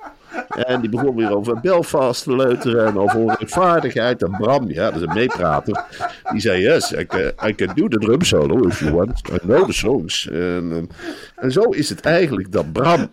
En 0.49 0.81
die 0.81 0.89
begon 0.89 1.15
weer 1.15 1.35
over 1.35 1.59
Belfast 1.59 2.23
te 2.23 2.35
leuteren 2.35 2.85
en 2.85 2.97
over 2.97 3.19
onrechtvaardigheid. 3.19 4.23
En 4.23 4.31
Bram, 4.31 4.71
ja, 4.71 4.91
dat 4.91 5.01
is 5.01 5.07
een 5.07 5.13
meeprater. 5.13 5.83
Die 6.31 6.41
zei, 6.41 6.61
yes, 6.61 6.91
I 6.91 7.05
can, 7.05 7.31
I 7.49 7.55
can 7.55 7.71
do 7.75 7.87
the 7.87 7.97
drum 7.97 8.21
solo 8.21 8.67
if 8.67 8.79
you 8.79 8.91
want. 8.91 9.21
I 9.33 9.37
know 9.37 9.65
the 9.65 9.73
songs. 9.73 10.29
En, 10.29 10.89
en 11.35 11.51
zo 11.51 11.61
is 11.61 11.89
het 11.89 12.01
eigenlijk 12.01 12.51
dat 12.51 12.71
Bram 12.71 13.09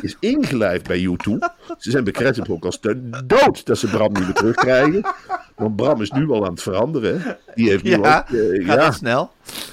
is 0.00 0.16
ingelijfd 0.20 0.86
bij 0.86 1.08
U2. 1.08 1.32
Ze 1.78 1.90
zijn 1.90 2.12
Crescent 2.12 2.48
ook 2.48 2.64
als 2.64 2.80
de 2.80 3.10
dood 3.26 3.66
dat 3.66 3.78
ze 3.78 3.86
Bram 3.86 4.12
niet 4.12 4.24
meer 4.24 4.32
terugkrijgen. 4.32 5.02
Want 5.54 5.76
Bram 5.76 6.00
is 6.00 6.10
nu 6.10 6.30
al 6.30 6.44
aan 6.44 6.50
het 6.50 6.62
veranderen. 6.62 7.38
Die 7.54 7.68
heeft 7.68 7.82
nu 7.82 7.90
Ja, 7.90 7.96
ook... 7.96 8.04
gaat 8.64 8.76
ja, 8.76 8.90
snel? 8.90 9.30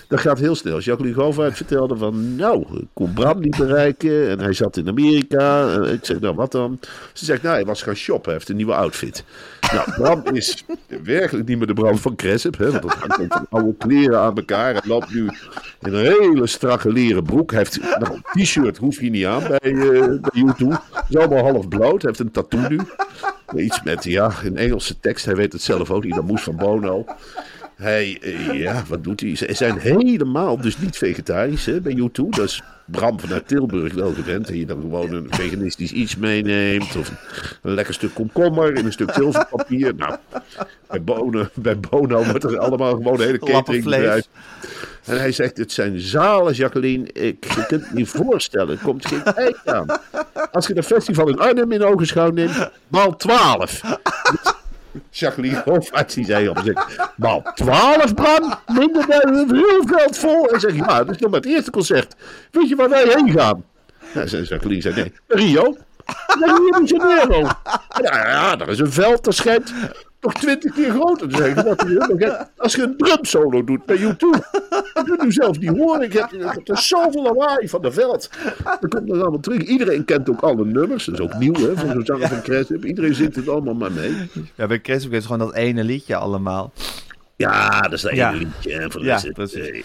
Dat 0.08 0.20
gaat 0.20 0.40
heel 0.40 0.56
snel. 0.56 0.80
Jacqueline 0.80 1.22
Govaert 1.22 1.56
vertelde 1.56 1.98
van, 1.98 2.36
nou, 2.36 2.66
ik 2.78 2.88
kon 2.94 3.14
Bram 3.14 3.40
niet 3.40 3.58
bereiken. 3.58 4.30
En 4.30 4.40
hij 4.40 4.54
zat 4.54 4.78
in 4.78 4.88
Amerika. 4.88 5.74
Ik 5.82 6.06
zeg, 6.06 6.20
nou, 6.20 6.36
wat 6.36 6.52
dan? 6.52 6.80
Ze 7.14 7.26
zegt, 7.26 7.42
nou, 7.42 7.56
hij 7.56 7.66
was 7.66 7.82
gaan 7.82 7.96
shoppen. 7.96 8.24
Hij 8.24 8.34
heeft 8.34 8.50
een 8.50 8.56
nieuwe 8.56 8.74
outfit. 8.74 9.24
Nou, 9.74 9.92
Bram 9.92 10.24
is 10.36 10.66
werkelijk 11.04 11.48
niet 11.48 11.58
meer 11.58 11.68
de 11.68 11.74
Bram 11.74 11.98
van 11.98 12.16
Cresip. 12.16 12.58
Hè, 12.58 12.72
want 12.72 12.82
dat 12.82 12.94
hangt 12.94 13.50
oude 13.50 13.76
kleren 13.78 14.20
aan 14.20 14.36
elkaar. 14.36 14.74
Hij 14.74 14.82
loopt 14.86 15.14
nu 15.14 15.30
in 15.82 15.94
een 15.94 16.06
hele 16.06 16.48
strakke 16.48 16.92
leren 16.92 17.24
broek. 17.24 17.52
Hij 17.52 17.60
heeft 17.60 18.00
nog 18.00 18.10
een 18.10 18.44
t-shirt, 18.44 18.78
hoef 18.78 19.02
je 19.02 19.10
niet 19.10 19.26
aan 19.26 19.44
bij, 19.48 19.74
eh 19.74 20.44
U2. 20.48 20.68
Is 21.10 21.18
allemaal 21.18 21.52
half 21.52 21.68
bloot. 21.68 22.02
Hij 22.02 22.12
heeft 22.12 22.20
een 22.20 22.32
tattoo 22.32 22.68
nu. 22.70 22.80
Iets 23.56 23.84
met, 23.84 24.04
ja, 24.04 24.32
een 24.44 24.58
Engelse 24.58 25.00
tekst. 25.00 25.26
Hij 25.26 25.36
weet 25.36 25.54
het 25.54 25.62
zelf 25.62 25.92
ook 25.92 26.04
niet. 26.04 26.16
Dat 26.16 26.24
moest 26.24 26.44
van 26.44 26.56
Bono. 26.56 27.06
Hij, 27.75 28.20
eh, 28.22 28.60
ja, 28.60 28.84
wat 28.88 29.03
doet 29.03 29.20
hij? 29.20 29.36
Ze 29.36 29.48
zijn 29.51 29.77
helemaal 29.77 30.58
dus 30.62 30.77
niet 30.77 30.98
vegetarisch 30.98 31.65
hè, 31.65 31.82
bij 31.82 31.94
U2. 31.94 32.29
Dat 32.29 32.46
is 32.46 32.63
Bram 32.86 33.20
vanuit 33.20 33.48
Tilburg 33.48 33.94
wel 33.94 34.13
gewend. 34.13 34.48
Dat 34.48 34.55
je 34.55 34.65
dan 34.65 34.82
gewoon 34.82 35.13
een 35.13 35.27
veganistisch 35.29 35.91
iets 35.91 36.15
meeneemt. 36.15 36.96
Of 36.96 37.12
een 37.62 37.74
lekker 37.74 37.94
stuk 37.94 38.13
komkommer 38.13 38.75
in 38.75 38.86
een 38.86 38.91
stuk 38.91 39.12
zilverpapier. 39.13 39.96
Nou, 39.96 40.15
bij 40.88 41.03
Bono, 41.03 41.48
bij 41.53 41.79
Bono 41.79 42.24
wordt 42.24 42.44
er 42.44 42.58
allemaal 42.58 42.96
gewoon 42.96 43.13
een 43.13 43.25
hele 43.25 43.39
catering 43.39 43.84
bedrijf. 43.84 44.27
En 45.03 45.20
hij 45.20 45.32
zegt, 45.32 45.58
het 45.58 45.72
zijn 45.72 46.00
zalen, 46.00 46.53
Jacqueline. 46.53 47.12
Ik, 47.12 47.46
je 47.55 47.65
kunt 47.65 47.84
het 47.84 47.94
niet 47.94 48.10
voorstellen. 48.10 48.70
Er 48.70 48.84
komt 48.84 49.05
geen 49.05 49.24
eind 49.24 49.58
aan. 49.65 50.00
Als 50.51 50.67
je 50.67 50.74
de 50.74 50.84
festival 50.84 51.29
in 51.29 51.39
Arnhem 51.39 51.72
in 51.72 51.84
ogenschouw 51.84 52.29
neemt, 52.29 52.70
maal 52.88 53.15
12. 53.15 53.82
Jacqueline 55.19 55.62
Hofvaart 55.65 56.13
die 56.13 56.25
zei 56.25 56.50
op 56.50 56.60
zich, 56.63 57.12
maal 57.15 57.43
12 57.55 58.13
Bram, 58.13 58.53
minder 58.67 59.05
dan 59.07 59.55
heel 59.55 59.84
veld 59.86 60.17
vol. 60.17 60.50
En 60.50 60.60
zeg 60.60 60.75
ja, 60.75 61.03
dat 61.03 61.15
is 61.15 61.22
nog 61.22 61.31
maar 61.31 61.39
het 61.39 61.50
eerste 61.50 61.72
concert. 61.72 62.15
Weet 62.51 62.69
je 62.69 62.75
waar 62.75 62.89
wij 62.89 63.13
heen 63.15 63.31
gaan? 63.31 63.63
Nou, 64.13 64.27
zei 64.27 64.43
Jacqueline 64.43 64.81
zei, 64.81 64.95
nee, 64.95 65.13
Rio. 65.27 65.77
Naar 66.39 66.50
Rio 66.50 66.69
de 66.69 66.86
Janeiro. 66.86 67.41
Ja, 68.01 68.27
ja, 68.29 68.55
dat 68.55 68.67
is 68.67 68.79
een 68.79 68.91
veld, 68.91 69.24
dat 69.24 69.36
schijnt 69.36 69.74
nog 70.25 70.34
twintig 70.34 70.74
keer 70.74 70.89
groter 70.91 71.29
te 71.29 71.36
zijn. 71.38 71.55
Dat 71.55 71.82
je 72.17 72.46
Als 72.58 72.75
je 72.75 72.82
een 72.84 72.98
drumsolo 72.98 73.63
doet 73.63 73.86
bij 73.86 73.98
YouTube, 73.98 74.44
dat 74.94 75.03
kun 75.03 75.25
je 75.25 75.32
zelf 75.32 75.60
niet 75.60 75.77
horen. 75.77 76.01
Ik 76.01 76.13
heb, 76.13 76.32
er 76.65 76.77
zoveel 76.77 77.24
lawaai 77.24 77.70
van 77.70 77.82
de 77.82 77.91
veld. 77.91 78.29
Dan 78.79 78.89
komt 78.89 79.08
dat 79.08 79.22
allemaal 79.22 79.39
terug. 79.39 79.62
Iedereen 79.62 80.05
kent 80.05 80.29
ook 80.29 80.41
alle 80.41 80.65
nummers. 80.65 81.05
Dat 81.05 81.13
is 81.20 81.22
ook 81.25 81.34
nieuw, 81.38 81.53
hè, 81.53 81.75
van 81.77 81.89
zo'n 81.91 82.05
zanger 82.05 82.27
van 82.27 82.41
Crescent. 82.41 82.84
Iedereen 82.84 83.15
zingt 83.15 83.36
het 83.36 83.50
allemaal 83.50 83.74
maar 83.74 83.91
mee. 83.91 84.29
Ja, 84.55 84.67
bij 84.67 84.79
Chris 84.84 85.08
is 85.08 85.24
gewoon 85.24 85.39
dat 85.39 85.53
ene 85.53 85.84
liedje 85.84 86.15
allemaal. 86.15 86.72
Ja, 87.36 87.82
dat 87.82 87.94
is 87.94 88.01
dat 88.01 88.15
Ja. 88.15 88.29
ene 88.34 88.38
liedje. 88.38 88.74
En 88.79 88.91
voor 88.91 89.01
de 89.01 89.08
Ja, 89.08 89.13
rest, 89.13 89.34
precies. 89.34 89.60
eh, 89.60 89.84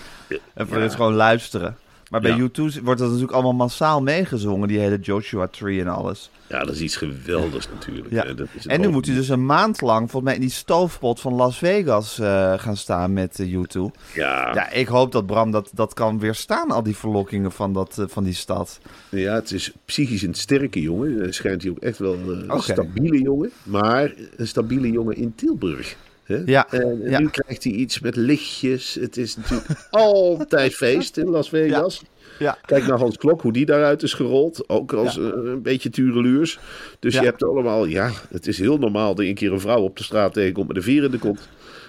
En 0.54 0.66
voor 0.68 0.76
Ja. 0.76 0.82
het 0.82 0.94
gewoon 0.94 1.14
luisteren. 1.14 1.76
Maar 2.10 2.20
bij 2.20 2.30
Ja. 2.36 2.48
U2 2.48 2.82
wordt 2.82 3.00
dat 3.00 3.08
natuurlijk 3.08 3.32
allemaal 3.32 3.52
massaal 3.52 4.02
meegezongen, 4.02 4.68
die 4.68 4.78
hele 4.78 4.98
Joshua 4.98 5.46
Tree 5.46 5.80
en 5.80 5.88
alles. 5.88 6.30
Ja, 6.48 6.64
dat 6.64 6.74
is 6.74 6.80
iets 6.80 6.96
geweldigs 6.96 7.68
natuurlijk. 7.74 8.10
Ja. 8.10 8.32
Dat 8.34 8.46
is 8.54 8.66
En 8.66 8.80
nu 8.80 8.86
ook. 8.86 8.92
moet 8.92 9.06
hij 9.06 9.14
dus 9.14 9.28
een 9.28 9.46
maand 9.46 9.80
lang 9.80 9.98
volgens 10.10 10.22
mij 10.22 10.34
in 10.34 10.40
die 10.40 10.50
stoofpot 10.50 11.20
van 11.20 11.32
Las 11.34 11.58
Vegas 11.58 12.18
eh, 12.18 12.58
gaan 12.58 12.76
staan 12.76 13.12
met 13.12 13.38
eh, 13.40 13.54
U2. 13.56 13.80
Ja, 14.14 14.54
Ja, 14.54 14.70
ik 14.70 14.86
hoop 14.88 15.12
dat 15.12 15.26
Bram 15.26 15.50
dat, 15.50 15.70
dat 15.74 15.94
kan 15.94 16.18
weerstaan, 16.18 16.70
al 16.70 16.82
die 16.82 16.96
verlokkingen 16.96 17.52
van, 17.52 17.72
dat, 17.72 17.98
eh, 17.98 18.04
van 18.08 18.24
die 18.24 18.34
stad. 18.34 18.80
ja, 19.08 19.34
het 19.34 19.50
is 19.52 19.72
psychisch 19.84 20.22
een 20.22 20.34
sterke 20.34 20.80
jongen. 20.80 21.18
Hij 21.18 21.32
schijnt 21.32 21.62
hij 21.62 21.70
ook 21.70 21.78
echt 21.78 21.98
wel 21.98 22.14
een 22.14 22.60
stabiele 22.62 23.20
jongen. 23.20 23.50
Maar 23.62 24.12
een 24.36 24.46
stabiele 24.48 24.90
jongen 24.90 25.16
in 25.16 25.34
Tilburg. 25.34 25.96
Hè? 26.30 26.42
Ja, 26.44 26.66
En, 26.70 26.82
en 26.82 27.10
ja. 27.10 27.18
nu 27.18 27.28
krijgt 27.28 27.64
hij 27.64 27.72
iets 27.72 28.00
met 28.00 28.16
lichtjes. 28.16 28.94
Het 29.00 29.16
is 29.16 29.36
natuurlijk 29.36 29.86
altijd 29.90 30.74
feest 30.74 31.16
in 31.16 31.28
Las 31.28 31.48
Vegas. 31.48 32.02
Ja. 32.38 32.58
Kijk 32.66 32.86
naar 32.86 32.98
Hans 32.98 33.16
Klok, 33.16 33.42
hoe 33.42 33.52
die 33.52 33.66
daaruit 33.66 34.02
is 34.02 34.14
gerold. 34.14 34.68
Ook 34.68 34.92
als 34.92 35.14
Ja. 35.14 35.20
eh, 35.20 35.28
een 35.44 35.62
beetje 35.62 35.90
tureluurs. 35.90 36.58
Dus 36.98 37.14
Ja. 37.14 37.20
je 37.20 37.26
hebt 37.26 37.44
allemaal, 37.44 37.84
ja, 37.84 38.10
het 38.30 38.46
is 38.46 38.58
heel 38.58 38.78
normaal 38.78 39.14
dat 39.14 39.24
je 39.24 39.30
een 39.30 39.36
keer 39.36 39.52
een 39.52 39.60
vrouw 39.60 39.80
op 39.82 39.96
de 39.96 40.02
straat 40.04 40.32
tegenkomt 40.32 40.68
met 40.68 40.76
een 40.76 40.82
vier 40.82 41.04
in 41.04 41.10
de 41.10 41.18
kont. 41.18 41.48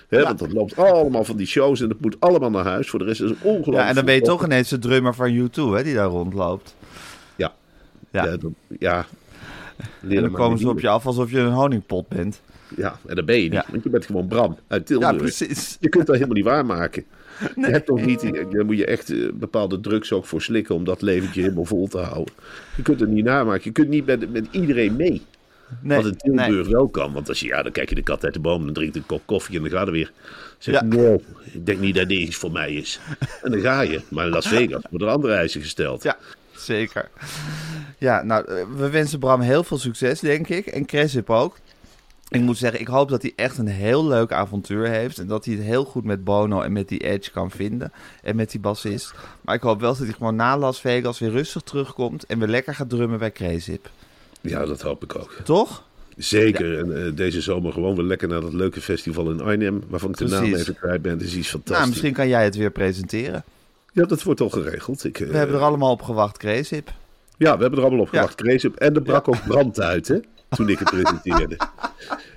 Want 0.10 0.40
dat 0.40 0.52
loopt 0.54 0.76
allemaal 0.78 1.24
van 1.24 1.38
die 1.38 1.48
shows 1.48 1.82
en 1.82 1.88
dat 1.88 2.00
moet 2.00 2.16
allemaal 2.20 2.50
naar 2.50 2.66
huis. 2.66 2.90
Voor 2.90 3.00
de 3.00 3.06
rest 3.06 3.22
is 3.22 3.30
het 3.30 3.38
ongelooflijk. 3.42 3.78
Ja, 3.78 3.88
en 3.88 3.96
dan 3.96 4.06
ben 4.06 4.14
je 4.14 4.22
toch 4.22 4.44
ineens 4.46 4.70
de 4.70 4.80
drummer 4.80 5.14
van 5.16 5.32
U2, 5.50 5.54
hè, 5.76 5.84
die 5.84 5.94
daar 5.96 6.08
rondloopt. 6.10 6.76
Ja. 7.36 7.54
Ja. 8.12 8.38
Ja. 8.80 9.06
Leer 10.00 10.18
En 10.18 10.24
dan 10.24 10.32
komen 10.32 10.60
ze 10.60 10.70
op 10.70 10.80
je 10.80 10.88
af 10.88 11.06
alsof 11.06 11.32
je 11.32 11.40
een 11.40 11.52
honingpot 11.52 12.08
bent. 12.08 12.42
Ja, 12.76 13.00
en 13.08 13.16
dat 13.16 13.26
ben 13.26 13.36
je 13.36 13.42
niet. 13.42 13.54
Ja. 13.54 13.66
Want 13.72 13.84
je 13.84 13.90
bent 13.90 14.06
gewoon 14.06 14.28
Bram 14.28 14.58
uit 14.68 14.86
Tilburg. 14.86 15.12
Ja, 15.12 15.18
precies. 15.18 15.78
Je 15.80 15.90
kunt 15.90 16.06
dat 16.06 16.16
helemaal 16.16 16.36
niet 16.36 16.46
waarmaken. 16.46 17.06
Je 17.56 17.66
hebt 17.66 17.86
toch 17.86 18.06
niet, 18.06 18.22
daar 18.52 18.66
moet 18.66 18.78
je 18.78 18.86
echt 18.86 19.10
eh, 19.10 19.28
bepaalde 19.34 19.80
drugs 19.80 20.12
ook 20.14 20.26
voor 20.26 20.42
slikken 20.42 20.76
om 20.76 20.84
dat 20.84 21.02
leventje 21.02 21.42
helemaal 21.42 21.66
vol 21.66 21.88
te 21.88 21.98
houden. 21.98 22.34
Je 22.76 22.82
kunt 22.82 23.00
het 23.00 23.10
niet 23.10 23.24
namaken. 23.26 23.62
Je 23.64 23.72
kunt 23.72 23.90
niet 23.90 24.06
met, 24.06 24.32
met 24.32 24.48
iedereen 24.52 24.96
mee. 24.96 25.22
Nee, 25.80 26.02
wat 26.02 26.24
in 26.24 26.36
nee. 26.36 26.46
Tilburg 26.46 26.68
wel 26.68 26.88
kan. 26.88 27.14
Want 27.14 27.30
als 27.30 27.40
je, 27.40 27.48
ja, 27.48 27.64
dan 27.64 27.72
kijk 27.72 27.90
je 27.90 27.96
de 27.96 28.04
kat 28.04 28.24
uit 28.24 28.34
de 28.34 28.40
boom, 28.40 28.66
dan 28.66 28.74
drinkt 28.74 28.96
een 28.96 29.06
kop 29.06 29.22
koffie 29.26 29.56
en 29.56 29.62
dan 29.62 29.72
gaat 29.72 29.88
er 29.88 29.94
weer. 29.94 30.12
Zeg, 30.58 30.82
Ja. 30.90 31.18
ik 31.52 31.66
denk 31.66 31.80
niet 31.80 31.96
dat 31.96 32.10
dit 32.10 32.20
iets 32.20 32.36
voor 32.36 32.52
mij 32.52 32.74
is. 32.74 33.00
En 33.42 33.52
dan 33.52 33.62
ga 33.62 33.82
je. 33.82 34.02
Maar 34.10 34.26
in 34.26 34.32
Las 34.32 34.48
Vegas 34.48 34.82
worden 34.90 35.08
er 35.08 35.14
andere 35.14 35.34
eisen 35.34 35.62
gesteld. 35.62 36.04
Ja, 36.04 36.18
zeker. 36.76 37.10
Ja, 37.98 38.24
nou, 38.24 38.46
eh, 38.46 38.64
we 38.76 38.90
wensen 38.90 39.20
Bram 39.20 39.42
heel 39.42 39.64
veel 39.64 39.78
succes, 39.78 40.20
denk 40.20 40.48
ik. 40.48 40.66
En 40.66 40.86
Cresip 40.86 41.30
ook. 41.30 41.58
Ik 42.32 42.42
moet 42.42 42.58
zeggen, 42.58 42.80
ik 42.80 42.88
hoop 42.88 43.10
dat 43.10 43.22
hij 43.22 43.34
echt 43.36 43.58
een 43.58 43.68
heel 43.68 44.08
leuk 44.08 44.32
avontuur 44.32 44.88
heeft. 44.88 45.20
En 45.20 45.28
dat 45.28 45.46
hij 45.46 45.54
het 45.54 45.64
heel 45.64 45.86
goed 45.86 46.04
met 46.04 46.24
Bono 46.24 46.62
en 46.62 46.72
met 46.72 46.88
die 46.88 47.00
Edge 47.00 47.32
kan 47.32 47.52
vinden. 47.52 47.92
En 48.24 48.36
met 48.36 48.52
die 48.52 48.60
bassist. 48.60 49.14
Maar 49.42 49.56
ik 49.56 49.62
hoop 49.62 49.80
wel 49.80 49.96
dat 49.96 50.06
hij 50.06 50.14
gewoon 50.14 50.36
na 50.36 50.58
Las 50.58 50.82
Vegas 50.82 51.20
weer 51.20 51.30
rustig 51.30 51.62
terugkomt. 51.62 52.26
En 52.26 52.40
weer 52.40 52.48
lekker 52.48 52.76
gaat 52.76 52.90
drummen 52.90 53.20
bij 53.20 53.32
Cresip. 53.32 53.90
Ja, 54.42 54.66
dat 54.66 54.82
hoop 54.82 55.04
ik 55.04 55.16
ook. 55.16 55.38
Toch? 55.44 55.84
Zeker. 56.18 56.80
En 56.80 57.06
eh, 57.06 57.16
deze 57.16 57.42
zomer 57.42 57.74
gewoon 57.74 57.96
weer 57.96 58.06
lekker 58.06 58.28
naar 58.28 58.42
dat 58.42 58.54
leuke 58.54 58.82
festival 58.82 59.32
in 59.32 59.42
Arnhem. 59.42 59.84
Waarvan 59.88 60.10
ik 60.10 60.18
de 60.18 60.28
naam 60.28 60.44
even 60.44 60.76
kwijt 60.76 61.02
ben. 61.02 61.18
Dat 61.18 61.28
is 61.28 61.36
iets 61.36 61.50
fantastisch. 61.50 61.78
Nou, 61.78 61.90
misschien 61.90 62.14
kan 62.14 62.28
jij 62.28 62.44
het 62.44 62.56
weer 62.56 62.72
presenteren. 62.72 63.44
Ja, 63.92 64.06
dat 64.06 64.24
wordt 64.24 64.42
al 64.42 64.50
geregeld. 64.50 65.04
Ik, 65.04 65.20
eh, 65.20 65.28
We 65.28 65.38
hebben 65.38 65.56
er 65.56 65.62
allemaal 65.62 65.92
op 65.92 66.02
gewacht, 66.02 66.38
Kreesip. 66.38 66.90
Ja, 67.38 67.56
we 67.56 67.62
hebben 67.62 67.80
er 67.80 67.86
allemaal 67.86 68.06
op 68.06 68.14
Ja. 68.14 68.28
gewacht. 68.28 68.66
Op. 68.66 68.76
En 68.76 68.96
er 68.96 69.02
brak 69.02 69.28
ook 69.28 69.44
brand 69.48 69.82
uit, 69.82 70.08
hè? 70.08 70.18
Toen 70.50 70.70
ik 70.70 70.80
het 70.80 70.90
presenteerde. 70.90 71.56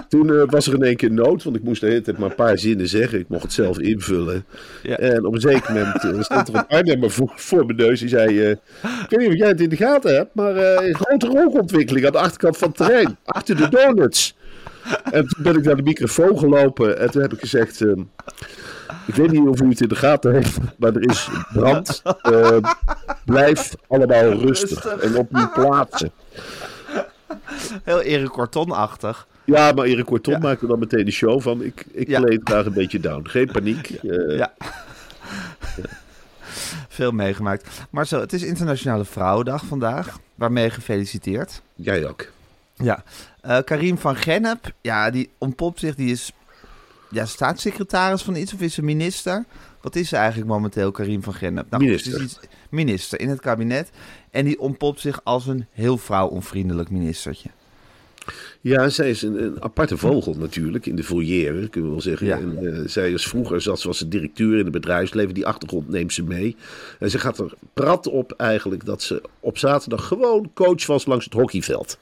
Toen 0.09 0.33
eh, 0.35 0.43
was 0.47 0.67
er 0.67 0.75
in 0.75 0.83
één 0.83 0.97
keer 0.97 1.13
nood, 1.13 1.43
want 1.43 1.57
ik 1.57 1.63
moest 1.63 1.81
de 1.81 1.87
hele 1.87 2.01
tijd 2.01 2.19
maar 2.19 2.31
een 2.31 2.35
paar 2.35 2.59
zinnen 2.59 2.89
zeggen. 2.89 3.19
Ik 3.19 3.29
mocht 3.29 3.43
het 3.43 3.53
zelf 3.53 3.79
invullen. 3.79 4.45
Ja. 4.83 4.97
En 4.97 5.25
op 5.27 5.35
een 5.35 5.41
zeker 5.41 5.73
moment 5.73 6.05
eh, 6.05 6.21
stond 6.23 6.49
er 6.49 6.55
een 6.55 6.67
Arnhemmer 6.67 7.11
voor, 7.11 7.33
voor 7.37 7.67
mijn 7.67 7.79
neus. 7.79 8.01
Die 8.01 8.09
zei, 8.09 8.41
eh, 8.43 8.51
ik 8.51 9.07
weet 9.09 9.19
niet 9.21 9.29
of 9.29 9.35
jij 9.35 9.49
het 9.49 9.61
in 9.61 9.69
de 9.69 9.77
gaten 9.77 10.15
hebt, 10.15 10.35
maar 10.35 10.57
eh, 10.57 10.89
een 10.89 10.95
grote 10.95 11.27
rookontwikkeling 11.27 12.07
aan 12.07 12.13
de 12.13 12.19
achterkant 12.19 12.57
van 12.57 12.69
het 12.69 12.77
terrein. 12.77 13.17
Achter 13.25 13.57
de 13.57 13.69
donuts. 13.69 14.37
En 15.13 15.27
toen 15.29 15.43
ben 15.43 15.57
ik 15.57 15.65
naar 15.65 15.77
de 15.77 15.83
microfoon 15.83 16.39
gelopen 16.39 16.99
en 16.99 17.11
toen 17.11 17.23
heb 17.23 17.33
ik 17.33 17.41
gezegd... 17.41 17.81
eh, 17.81 17.93
ik 19.07 19.15
weet 19.15 19.31
niet 19.31 19.49
of 19.49 19.61
u 19.61 19.69
het 19.69 19.81
in 19.81 19.89
de 19.89 19.95
gaten 19.95 20.33
heeft, 20.33 20.59
maar 20.79 20.95
er 20.95 21.09
is 21.11 21.29
brand. 21.53 22.03
Eh, 22.23 22.57
blijf 23.25 23.75
allemaal 23.89 24.33
rustig 24.33 24.85
en 24.87 25.17
op 25.17 25.29
uw 25.35 25.51
plaatsen. 25.53 26.11
Heel 27.83 28.01
Erik 28.01 28.29
Corton-achtig. 28.29 29.27
Ja, 29.45 29.73
maar 29.73 29.85
Erik 29.85 30.05
Corton 30.05 30.33
Ja. 30.33 30.39
maakte 30.39 30.67
dan 30.67 30.79
meteen 30.79 31.05
de 31.05 31.11
show 31.11 31.41
van... 31.41 31.63
ik, 31.63 31.85
ik 31.93 32.09
Ja. 32.09 32.23
graag 32.45 32.65
een 32.67 32.73
beetje 32.73 33.01
down. 33.01 33.29
Geen 33.29 33.51
paniek. 33.53 33.91
Eh, 33.91 34.37
Ja. 34.37 34.53
Veel 36.89 37.11
meegemaakt. 37.11 37.69
Marcel, 37.91 38.21
het 38.21 38.33
is 38.33 38.43
Internationale 38.43 39.05
Vrouwendag 39.05 39.65
vandaag. 39.65 40.19
Waarmee 40.35 40.71
gefeliciteerd. 40.71 41.63
Jij 41.75 42.07
ook. 42.09 42.27
Ja. 42.75 43.03
Eh, 43.41 43.59
Karim 43.65 43.99
van 43.99 44.17
Gennep, 44.17 44.73
ja, 44.81 45.11
die 45.11 45.31
ontpopt 45.39 45.79
zich. 45.81 45.95
Die 45.95 46.11
is 46.11 46.33
ja, 47.15 47.27
staatssecretaris 47.27 48.23
van 48.23 48.37
iets 48.37 48.55
of 48.55 48.61
is 48.61 48.75
ze 48.75 48.83
minister? 48.83 49.45
Wat 49.81 49.97
is 49.97 50.09
ze 50.09 50.17
eigenlijk 50.17 50.49
momenteel, 50.51 50.91
Karim 50.91 51.23
van 51.23 51.35
Gennep? 51.35 51.71
Nou, 51.71 51.85
Minister. 51.85 52.23
iets- 52.23 52.41
minister 52.71 53.21
in 53.21 53.29
het 53.29 53.41
kabinet. 53.41 53.91
En 54.31 54.45
die 54.45 54.61
ontpopt 54.61 55.01
zich 55.01 55.21
als 55.25 55.47
een 55.47 55.67
heel 55.73 55.99
vrouwonvriendelijk 55.99 56.91
ministertje. 56.91 57.49
Ja, 58.61 58.89
zij 58.89 59.11
is 59.11 59.23
een, 59.23 59.43
een 59.43 59.63
aparte 59.63 59.97
vogel 59.97 60.35
natuurlijk 60.35 60.87
in 60.87 60.97
de 60.97 61.03
volière, 61.03 61.69
kunnen 61.69 61.91
we 61.91 61.97
wel 61.97 62.05
zeggen. 62.05 62.27
Ja. 62.27 62.39
En, 62.39 62.75
eh, 62.75 62.89
zij 62.89 63.13
is 63.13 63.27
vroeger, 63.27 63.61
zat 63.61 63.81
ze 63.81 63.87
was 63.87 63.99
directeur 63.99 64.53
in 64.53 64.65
het 64.65 64.71
bedrijfsleven. 64.73 65.35
Die 65.35 65.47
achtergrond 65.47 65.89
neemt 65.89 66.13
ze 66.13 66.23
mee. 66.23 66.57
En 66.99 67.11
ze 67.11 67.19
gaat 67.19 67.39
er 67.39 67.53
prat 67.73 68.07
op 68.07 68.33
eigenlijk 68.33 68.85
dat 68.85 69.03
ze 69.03 69.23
op 69.41 69.59
zaterdag 69.59 70.07
gewoon 70.07 70.51
coach 70.55 70.87
was 70.87 71.07
langs 71.07 71.25
het 71.25 71.35
hockeyveld. 71.35 71.99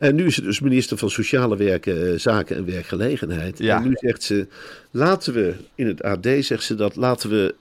En 0.00 0.14
nu 0.14 0.26
is 0.26 0.34
ze 0.34 0.42
dus 0.42 0.60
minister 0.60 0.96
van 0.96 1.10
Sociale 1.10 1.56
werken, 1.56 2.12
eh, 2.12 2.18
Zaken 2.18 2.56
en 2.56 2.66
Werkgelegenheid. 2.66 3.58
Ja. 3.58 3.76
En 3.76 3.88
nu 3.88 3.92
zegt 3.94 4.22
ze, 4.22 4.46
laten 4.90 5.34
we, 5.34 5.54
in 5.74 5.86
het 5.86 6.02
AD 6.02 6.26
zegt 6.38 6.62
ze 6.62 6.74
dat, 6.74 6.96
laten 6.96 7.30
we 7.30 7.54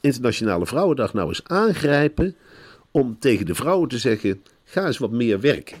Internationale 0.00 0.66
Vrouwendag 0.66 1.12
nou 1.14 1.28
eens 1.28 1.42
aangrijpen 1.44 2.36
om 2.90 3.16
tegen 3.18 3.46
de 3.46 3.54
vrouwen 3.54 3.88
te 3.88 3.98
zeggen, 3.98 4.42
ga 4.64 4.86
eens 4.86 4.98
wat 4.98 5.10
meer 5.10 5.40
werken. 5.40 5.76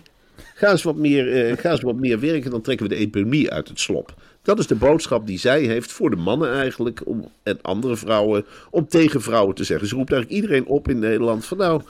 Ga 0.54 0.70
eens, 0.70 0.82
wat 0.82 0.96
meer, 0.96 1.32
eh, 1.32 1.56
ga 1.56 1.70
eens 1.70 1.80
wat 1.80 1.96
meer 1.96 2.20
werken, 2.20 2.50
dan 2.50 2.62
trekken 2.62 2.88
we 2.88 2.94
de 2.94 3.00
epidemie 3.00 3.50
uit 3.50 3.68
het 3.68 3.80
slop. 3.80 4.14
Dat 4.44 4.58
is 4.58 4.66
de 4.66 4.74
boodschap 4.74 5.26
die 5.26 5.38
zij 5.38 5.62
heeft 5.62 5.92
voor 5.92 6.10
de 6.10 6.16
mannen 6.16 6.52
eigenlijk 6.52 7.00
om, 7.04 7.28
en 7.42 7.58
andere 7.62 7.96
vrouwen 7.96 8.44
om 8.70 8.88
tegen 8.88 9.20
vrouwen 9.22 9.54
te 9.54 9.64
zeggen. 9.64 9.88
Ze 9.88 9.94
roept 9.94 10.12
eigenlijk 10.12 10.42
iedereen 10.42 10.66
op 10.66 10.88
in 10.88 10.98
Nederland 10.98 11.44
van 11.46 11.56
nou, 11.56 11.82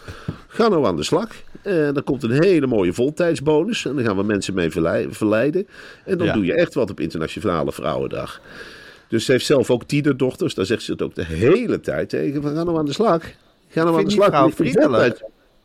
ga 0.49 0.68
nou 0.68 0.87
aan 0.87 0.96
de 0.96 1.02
slag. 1.02 1.28
Eh 1.62 1.73
dan 1.92 2.04
komt 2.04 2.23
een 2.23 2.42
hele 2.42 2.66
mooie 2.66 2.92
voltijdsbonus 2.92 3.84
en 3.84 3.94
dan 3.94 4.04
gaan 4.04 4.16
we 4.16 4.23
mensen 4.23 4.54
mee 4.54 4.70
verlei- 4.70 5.06
verleiden. 5.11 5.66
En 6.04 6.18
dan 6.18 6.26
Ja. 6.26 6.32
doe 6.32 6.44
je 6.44 6.54
echt 6.54 6.75
wat 6.75 6.90
op 6.90 7.00
Internationale 7.00 7.73
Vrouwendag. 7.73 8.40
Dus 9.08 9.25
ze 9.25 9.32
heeft 9.32 9.46
zelf 9.46 9.70
ook 9.70 9.84
tienerdochters, 9.84 10.54
daar 10.54 10.66
zegt 10.66 10.82
ze 10.82 10.92
het 10.92 11.02
ook 11.02 11.14
de 11.14 11.25
hele 11.25 11.80
tijd 11.80 12.08
tegen. 12.08 12.42
Van, 12.42 12.54
ga 12.54 12.62
nou 12.62 12.78
aan 12.78 12.84
de 12.84 12.92
slag. 12.92 13.23
Ga 13.69 13.82
nou 13.82 13.88
aan 13.88 13.95
de 13.97 14.62
die 14.62 14.71
slag. 14.73 15.12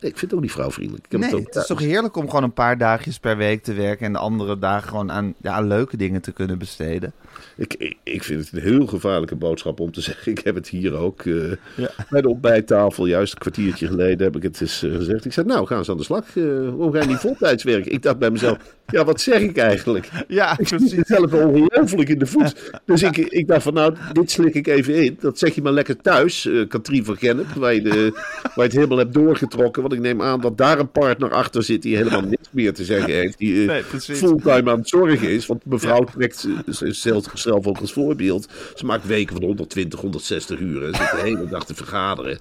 voltijd- 0.00 0.02
Nee, 0.02 0.10
ik 0.10 0.18
vind 0.18 0.30
het 0.30 0.34
ook 0.34 0.40
niet 0.40 0.52
vrouwvriendelijk. 0.52 1.04
Ik 1.04 1.12
heb 1.12 1.20
Nee, 1.20 1.30
het 1.30 1.38
ook 1.38 1.46
het 1.46 1.56
is 1.56 1.66
toch 1.66 1.78
heerlijk 1.78 2.16
om 2.16 2.26
gewoon 2.28 2.42
een 2.44 2.52
paar 2.52 2.78
dagjes 2.78 3.18
per 3.18 3.36
week 3.36 3.62
te 3.62 3.72
werken... 3.74 4.06
en 4.06 4.12
de 4.12 4.18
andere 4.18 4.58
dagen 4.58 4.88
gewoon 4.88 5.12
aan, 5.12 5.34
ja, 5.42 5.52
aan 5.52 5.66
leuke 5.66 5.96
dingen 5.96 6.20
te 6.22 6.32
kunnen 6.32 6.58
besteden. 6.58 7.12
Ik, 7.56 7.74
ik, 7.78 7.96
ik 8.02 8.22
vind 8.24 8.44
het 8.44 8.52
een 8.52 8.68
heel 8.68 8.86
gevaarlijke 8.86 9.34
boodschap 9.36 9.80
om 9.80 9.92
te 9.92 10.00
zeggen. 10.10 10.32
Ik 10.32 10.38
heb 10.44 10.54
het 10.54 10.68
hier 10.68 10.94
ook 10.94 11.20
eh, 11.22 11.34
Ja. 11.76 11.90
bij 12.10 12.20
de 12.20 12.28
ontbijttafel, 12.28 13.06
juist 13.06 13.32
een 13.32 13.38
kwartiertje 13.38 13.86
geleden, 13.86 14.26
heb 14.26 14.36
ik 14.36 14.42
het 14.42 14.60
eens 14.60 14.82
eh, 14.82 14.94
gezegd. 14.94 15.24
Ik 15.24 15.32
zei, 15.32 15.46
nou, 15.46 15.66
gaan 15.66 15.84
ze 15.84 15.90
aan 15.90 15.96
de 15.96 16.02
slag. 16.02 16.36
Eh 16.36 16.44
waarom 16.44 16.92
ga 16.92 17.00
je 17.00 17.06
niet 17.06 17.16
voltijds 17.16 17.62
werken? 17.64 17.92
Ik 17.92 18.02
dacht 18.02 18.18
bij 18.18 18.30
mezelf, 18.30 18.58
ja, 18.86 19.04
wat 19.04 19.20
zeg 19.20 19.40
ik 19.40 19.56
eigenlijk? 19.56 20.08
Ja, 20.28 20.58
Ik 20.58 20.68
zit 20.68 20.96
mezelf 20.96 21.32
ongelooflijk 21.32 22.08
in 22.08 22.18
de 22.18 22.26
voet. 22.26 22.70
Dus 22.84 23.02
ik, 23.02 23.16
ik 23.16 23.46
dacht 23.46 23.62
van, 23.62 23.74
nou, 23.74 23.94
dit 24.12 24.30
slik 24.30 24.54
ik 24.54 24.66
even 24.66 24.94
in. 25.04 25.16
Dat 25.20 25.38
zeg 25.38 25.54
je 25.54 25.62
maar 25.62 25.72
lekker 25.72 25.96
thuis, 25.96 26.48
Katrien 26.68 27.04
van 27.04 27.16
Gennep, 27.16 27.46
waar 27.46 27.74
je, 27.74 27.82
de, 27.82 28.10
waar 28.42 28.52
je 28.54 28.62
het 28.62 28.72
helemaal 28.72 28.98
hebt 28.98 29.12
doorgetrokken. 29.14 29.82
Want 29.90 30.02
ik 30.02 30.08
neem 30.08 30.22
aan 30.22 30.40
dat 30.40 30.58
daar 30.58 30.78
een 30.78 30.90
partner 30.90 31.30
achter 31.32 31.62
zit 31.62 31.82
die 31.82 31.96
helemaal 31.96 32.20
niks 32.22 32.48
meer 32.50 32.74
te 32.74 32.84
zeggen 32.84 33.12
heeft. 33.14 33.38
Die 33.38 33.60
eh, 33.60 33.66
Nee, 33.66 33.82
fulltime 34.00 34.70
aan 34.70 34.78
het 34.78 34.88
zorgen 34.88 35.30
is. 35.30 35.46
Want 35.46 35.64
mevrouw 35.64 36.04
trekt 36.04 36.48
zichzelf 36.66 37.66
ook 37.66 37.78
als 37.78 37.92
voorbeeld. 37.92 38.48
Ze 38.74 38.84
maakt 38.86 39.06
weken 39.06 39.36
van 39.36 39.44
120, 39.44 40.00
160 40.00 40.58
uur. 40.58 40.82
En 40.86 40.94
zit 40.94 41.10
de 41.10 41.20
hele 41.22 41.46
dag 41.48 41.64
te 41.64 41.74
vergaderen. 41.74 42.38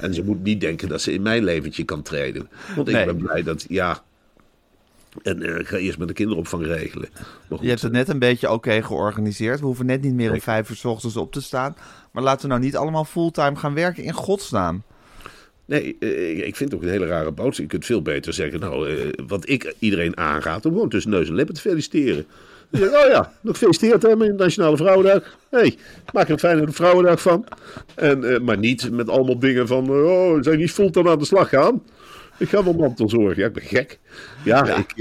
En 0.00 0.14
ze 0.14 0.24
moet 0.24 0.42
niet 0.42 0.60
denken 0.60 0.88
dat 0.88 1.00
ze 1.02 1.12
in 1.12 1.22
mijn 1.22 1.44
leventje 1.44 1.84
kan 1.84 2.02
treden. 2.02 2.48
Want 2.76 2.88
ik 2.88 2.94
Nee. 2.94 3.04
ben 3.04 3.16
blij 3.16 3.42
dat, 3.42 3.64
ja... 3.68 4.02
En 5.22 5.42
eh, 5.42 5.58
ik 5.58 5.68
ga 5.68 5.76
eerst 5.76 5.98
met 5.98 6.08
de 6.08 6.14
kinderopvang 6.14 6.66
regelen. 6.66 7.08
Goed, 7.48 7.58
Je 7.60 7.68
hebt 7.68 7.82
het 7.82 7.92
net 7.92 8.08
een 8.08 8.18
beetje 8.18 8.50
oké 8.50 8.82
georganiseerd. 8.82 9.60
We 9.60 9.66
hoeven 9.66 9.86
net 9.86 10.02
niet 10.02 10.14
meer 10.14 10.32
om 10.32 10.40
vijf 10.40 10.70
uur 10.70 10.76
's 10.76 10.84
ochtends 10.84 11.16
op 11.16 11.32
te 11.32 11.42
staan. 11.42 11.76
Maar 12.12 12.22
laten 12.22 12.42
we 12.42 12.48
nou 12.48 12.60
niet 12.60 12.76
allemaal 12.76 13.04
fulltime 13.04 13.56
gaan 13.56 13.74
werken 13.74 14.04
in 14.04 14.12
godsnaam. 14.12 14.82
Nee, 15.70 15.96
eh, 16.00 16.46
ik 16.46 16.56
vind 16.56 16.70
het 16.70 16.74
ook 16.74 16.82
een 16.86 16.92
hele 16.92 17.06
rare 17.06 17.30
boodschap. 17.30 17.64
Je 17.64 17.70
kunt 17.70 17.84
veel 17.84 18.02
beter 18.02 18.32
zeggen, 18.32 18.60
nou, 18.60 18.90
eh, 18.90 19.08
wat 19.26 19.48
ik 19.48 19.74
iedereen 19.78 20.16
aanraad, 20.16 20.66
om 20.66 20.72
gewoon 20.72 20.88
tussen 20.88 21.10
neus 21.10 21.28
en 21.28 21.34
lippen 21.34 21.54
te 21.54 21.60
feliciteren. 21.60 22.26
Dan 22.70 22.82
oh 22.82 23.08
ja, 23.10 23.32
nog 23.40 23.52
gefeliciteerd 23.52 24.02
hè, 24.02 24.16
met 24.16 24.28
de 24.28 24.34
Nationale 24.34 24.76
Vrouwendag. 24.76 25.36
hey, 25.50 25.76
maak 26.12 26.24
er 26.24 26.30
een 26.30 26.38
fijne 26.38 26.72
Vrouwendag 26.72 27.20
van. 27.20 27.44
En, 27.94 28.24
eh, 28.24 28.40
maar 28.40 28.58
niet 28.58 28.90
met 28.90 29.08
allemaal 29.08 29.38
dingen 29.38 29.66
van, 29.66 29.90
oh, 29.90 30.42
zijn 30.42 30.58
niet 30.58 30.70
fulltime 30.70 31.10
aan 31.10 31.18
de 31.18 31.24
slag 31.24 31.48
gaan. 31.48 31.82
Ik 32.38 32.48
ga 32.48 32.64
wel 32.64 32.72
mantelzorgen. 32.72 33.42
Ja, 33.42 33.46
ik 33.46 33.52
ben 33.52 33.62
gek. 33.62 33.98
Ja, 34.44 34.76
Ik, 34.76 34.92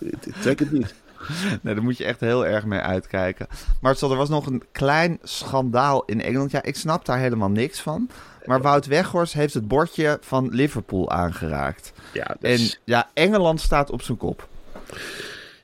ik 0.00 0.34
trek 0.40 0.58
het 0.58 0.72
niet. 0.72 0.94
Nee, 1.62 1.74
daar 1.74 1.82
moet 1.82 1.98
je 1.98 2.04
echt 2.04 2.20
heel 2.20 2.46
erg 2.46 2.64
mee 2.64 2.80
uitkijken. 2.80 3.46
Maar 3.80 3.96
er 4.00 4.16
was 4.16 4.28
nog 4.28 4.46
een 4.46 4.62
klein 4.72 5.18
schandaal 5.22 6.02
in 6.06 6.22
Engeland. 6.22 6.50
Ja, 6.50 6.62
ik 6.62 6.76
snap 6.76 7.04
daar 7.04 7.18
helemaal 7.18 7.50
niks 7.50 7.80
van. 7.80 8.10
Maar 8.44 8.62
Wout 8.62 8.86
Weghorst 8.86 9.32
heeft 9.32 9.54
het 9.54 9.68
bordje 9.68 10.18
van 10.20 10.48
Liverpool 10.50 11.10
aangeraakt. 11.10 11.92
Ja, 12.12 12.26
dat 12.26 12.36
En 12.40 12.58
ja, 12.84 13.10
Engeland 13.14 13.60
staat 13.60 13.90
op 13.90 14.02
zijn 14.02 14.18
kop. 14.18 14.48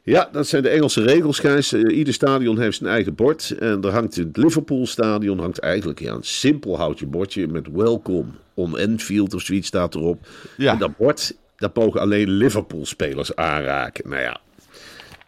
Ja, 0.02 0.28
dat 0.32 0.46
zijn 0.46 0.62
de 0.62 0.68
Engelse 0.68 1.02
regels, 1.02 1.38
Gijs. 1.38 1.72
Eh, 1.72 1.96
ieder 1.96 2.14
stadion 2.14 2.58
heeft 2.58 2.76
zijn 2.76 2.90
eigen 2.90 3.14
bord. 3.14 3.54
En 3.58 3.82
er 3.82 3.92
hangt 3.92 4.16
in 4.16 4.26
het 4.26 4.36
Liverpool-stadion 4.36 5.38
hangt 5.38 5.58
eigenlijk 5.58 6.00
ja, 6.00 6.12
een 6.12 6.22
simpel 6.24 6.76
houtje 6.76 7.06
bordje 7.06 7.48
met 7.48 7.68
welcome 7.72 8.28
on 8.54 8.78
Enfield 8.78 9.34
of 9.34 9.42
zoiets 9.42 9.66
staat 9.66 9.94
erop. 9.94 10.26
Ja. 10.56 10.72
En 10.72 10.78
dat 10.78 10.96
bord, 10.96 11.34
dat 11.56 11.74
mogen 11.74 12.00
alleen 12.00 12.28
Liverpool-spelers 12.28 13.36
aanraken. 13.36 14.08
Nou 14.08 14.22
ja, 14.22 14.40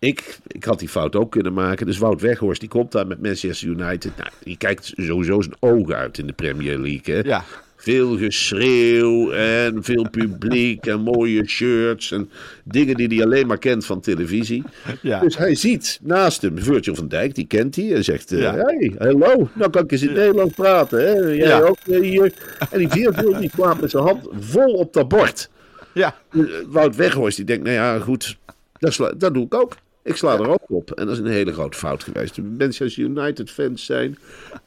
ik, 0.07 0.39
ik 0.47 0.65
had 0.65 0.79
die 0.79 0.89
fout 0.89 1.17
ook 1.17 1.31
kunnen 1.31 1.53
maken. 1.53 1.87
Dus 1.87 1.99
Wout 1.99 2.21
Weghorst, 2.21 2.61
die 2.61 2.69
komt 2.69 2.93
daar 2.93 3.07
met 3.07 3.23
Manchester 3.23 3.69
United. 3.69 4.17
Nou, 4.17 4.31
die 4.43 4.57
kijkt 4.57 4.93
sowieso 4.97 5.41
zijn 5.41 5.57
ogen 5.61 5.97
uit 5.97 6.19
in 6.19 6.27
de 6.27 6.33
Premier 6.33 6.79
League. 6.79 7.15
Hè? 7.15 7.21
Ja. 7.21 7.45
Veel 7.77 8.17
geschreeuw 8.19 9.31
en 9.33 9.85
veel 9.85 10.11
publiek 10.11 10.87
en 10.87 11.01
mooie 11.01 11.49
shirts 11.49 12.13
en 12.13 12.31
dingen 12.65 12.95
die 12.97 13.09
hij 13.09 13.25
alleen 13.25 13.47
maar 13.47 13.59
kent 13.59 13.87
van 13.87 14.01
televisie. 14.01 14.63
Ja. 15.03 15.21
Dus 15.21 15.37
hij 15.37 15.55
ziet 15.55 15.99
naast 16.03 16.43
hem 16.43 16.59
Virgil 16.59 16.95
van 16.95 17.09
Dijk, 17.09 17.35
die 17.35 17.47
kent 17.47 17.77
hij 17.77 17.95
en 17.95 18.05
zegt: 18.05 18.33
eh, 18.33 18.41
Ja. 18.41 18.55
Hey, 18.55 18.93
hallo, 18.99 19.49
nou 19.55 19.71
kan 19.71 19.83
ik 19.85 19.93
eens 19.93 20.03
in 20.03 20.09
het 20.09 20.17
Nederlands 20.17 20.55
praten. 20.55 20.99
Hè? 20.99 21.13
Jij 21.13 21.37
Ja. 21.49 21.61
ook 21.61 21.79
eh, 21.91 22.01
hier. 22.01 22.33
En 22.71 22.79
die 22.79 22.89
Virgil 22.89 23.39
die 23.41 23.51
kwam 23.51 23.81
met 23.81 23.91
zijn 23.91 24.03
hand 24.05 24.29
vol 24.41 24.73
op 24.73 24.93
dat 24.93 25.09
bord. 25.09 25.51
Ja, 25.95 26.15
Eh, 26.31 26.41
Wout 26.67 26.97
Weghorst 26.97 27.37
die 27.37 27.47
denkt: 27.47 27.65
Nou 27.65 27.75
ja, 27.77 27.99
goed, 27.99 28.37
dat, 28.79 29.15
dat 29.19 29.35
doe 29.35 29.45
ik 29.45 29.55
ook. 29.55 29.77
Ik 30.07 30.17
sla 30.17 30.39
er 30.39 30.49
ook 30.49 30.71
op. 30.71 30.91
En 30.91 31.07
dat 31.07 31.15
is 31.15 31.21
een 31.21 31.27
hele 31.27 31.53
grote 31.53 31.79
fout 31.79 32.05
geweest. 32.05 32.35
De 32.35 32.43
Manchester 32.43 33.03
United 33.03 33.51
fans 33.51 33.85
zijn 33.85 34.19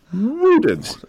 woedend. 0.10 1.00